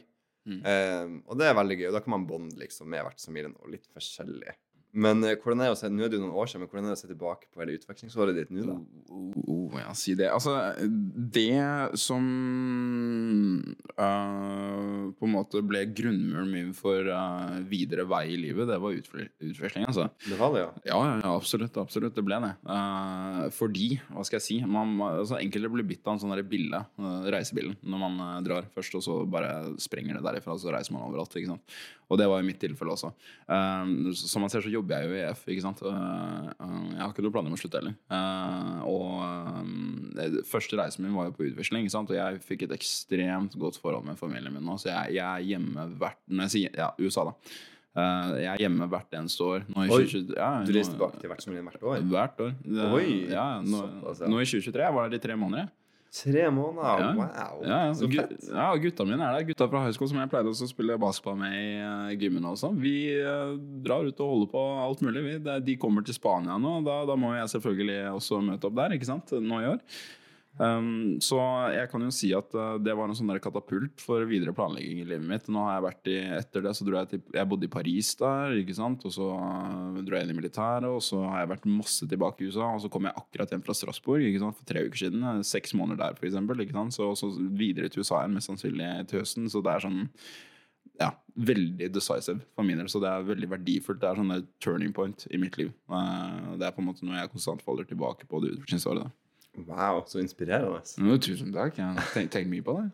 [0.48, 0.62] Mm.
[0.64, 3.74] Um, og det er veldig gøy, og da kan man bonde liksom, med vertsfamilien og
[3.74, 4.54] litt forskjellig.
[4.98, 6.72] Men eh, hvordan er det å se, nå er det jo noen år siden, men
[6.72, 8.78] hvordan er det å se tilbake på hele utvekslingsåret ditt nå, da?
[9.14, 10.30] Oh, oh, ja, si det.
[10.34, 10.56] Altså,
[11.38, 12.24] det som
[13.94, 18.96] uh, på en måte ble grunnmuren min for uh, videre vei i livet, det var
[18.98, 20.08] utveksling, altså.
[20.26, 20.72] Det var det, ja.
[20.90, 21.78] Ja, ja, absolutt.
[21.78, 22.54] absolutt, Det ble det.
[22.66, 26.82] Uh, fordi, hva skal jeg si man, altså, Enkelte blir bitt av en sånn bille,
[27.30, 31.06] reisebilen, når man drar først, og så bare sprenger det derifra, og så reiser man
[31.06, 31.38] overalt.
[31.38, 31.78] ikke sant?
[32.08, 33.12] Og det var i mitt tilfelle også.
[34.16, 35.44] Som man ser, så jobber jeg jo i EF.
[35.52, 35.82] ikke sant?
[35.86, 37.96] Eh, eh, jeg har ikke noen planer om å slutte heller.
[38.18, 42.12] Eh, og første reisen min var jo på utveksling, ikke sant?
[42.14, 44.78] og jeg fikk et ekstremt godt forhold med familien min nå.
[44.82, 47.58] Så jeg, jeg er hjemme hvert Når jeg sier ja, USA, da.
[48.38, 49.64] Jeg er hjemme hvert eneste år.
[49.72, 52.04] Nå i Oi, 2020 ja, Du reiser tilbake til vertsfamilien hvert år?
[52.12, 52.54] Hvert år.
[52.62, 54.30] Det, Oi, ja, nå, såpass, ja.
[54.30, 55.72] nå i 2023 jeg var der i tre måneder.
[56.14, 57.02] Tre måneder?
[57.04, 57.08] Ja.
[57.18, 58.48] Wow, Ja, ja, så fett.
[58.48, 59.48] ja, gutta mine er der.
[59.50, 62.72] Gutta fra high school som jeg pleide å spille basketball med i uh, gymmen også.
[62.80, 65.26] Vi eh, drar ut og holder på alt mulig.
[65.28, 68.96] Vi, de kommer til Spania nå, da, da må jeg selvfølgelig også møte opp der,
[68.98, 69.36] ikke sant?
[69.36, 69.84] Nå i år.
[70.58, 71.38] Um, så
[71.70, 75.06] jeg kan jo si at uh, det var en sånn katapult for videre planlegging i
[75.06, 75.50] livet mitt.
[75.54, 78.10] Nå har jeg vært i, Etter det så dro jeg til Jeg bodde i Paris
[78.18, 79.06] der, ikke sant.
[79.06, 82.42] Og så uh, dro jeg inn i militæret, og så har jeg vært masse tilbake
[82.42, 82.72] i USA.
[82.74, 84.58] Og så kom jeg akkurat hjem fra Strasbourg ikke sant?
[84.58, 85.26] for tre uker siden.
[85.28, 86.66] uh, Seks måneder der, for eksempel.
[86.66, 86.98] Ikke sant?
[86.98, 89.50] Så, så videre til USA igjen, mest sannsynlig til høsten.
[89.54, 90.06] Så det er sånn
[90.98, 92.90] ja, veldig decisive for min del.
[92.90, 94.02] Så det er veldig verdifullt.
[94.02, 95.70] Det er sånn turning point i mitt liv.
[95.86, 99.06] Uh, det er på en måte noe jeg konstant faller tilbake på det utviklingsåret.
[99.06, 99.27] da.
[99.66, 100.84] Wow, så inspirerende.
[101.02, 101.80] Jo, tusen takk.
[101.82, 102.92] Jeg har tenkt, tenkt mye på det.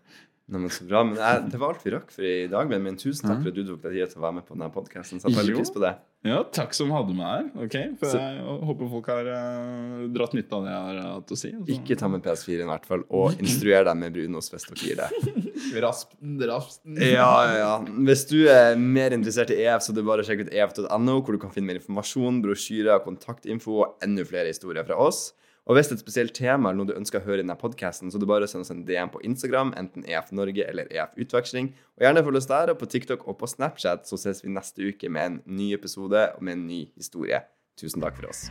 [0.51, 0.99] Nei, men så bra.
[1.07, 2.67] Men jeg, det var alt vi rakk for i dag.
[2.67, 4.55] Men, men tusen takk for at du tok deg tid til å være med på
[4.57, 5.21] denne podkasten.
[5.23, 5.91] Setter veldig pris på det.
[6.27, 7.45] Ja, takk som hadde meg her.
[7.65, 11.31] Okay, for Så- Jeg håper folk har uh, dratt nytte av det jeg har hatt
[11.31, 11.51] å si.
[11.55, 11.77] altså.
[11.77, 14.99] Ikke ta med PS4 i hvert fall, og instruer dem med Brunos hvis dere gir
[15.01, 15.79] det.
[15.83, 16.11] rasp,
[16.51, 16.81] rasp.
[16.91, 17.71] Ja, ja, ja.
[18.11, 21.15] Hvis du er mer interessert i EF, så er det bare å sjekke ut ef.no,
[21.23, 25.29] hvor du kan finne mer informasjon, brosjyrer, kontaktinfo og enda flere historier fra oss.
[25.63, 27.55] Og hvis det er et spesielt tema eller noe du ønsker å høre i denne
[27.59, 30.65] podkasten, så er det bare å sende oss en DM på Instagram, enten EF Norge
[30.67, 31.71] eller EF Utveksling.
[31.95, 34.83] Og gjerne følg oss der, og på TikTok og på Snapchat, så ses vi neste
[34.83, 37.45] uke med en ny episode og med en ny historie.
[37.79, 38.45] Tusen takk for oss.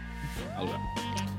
[0.57, 1.32] Ha det bra.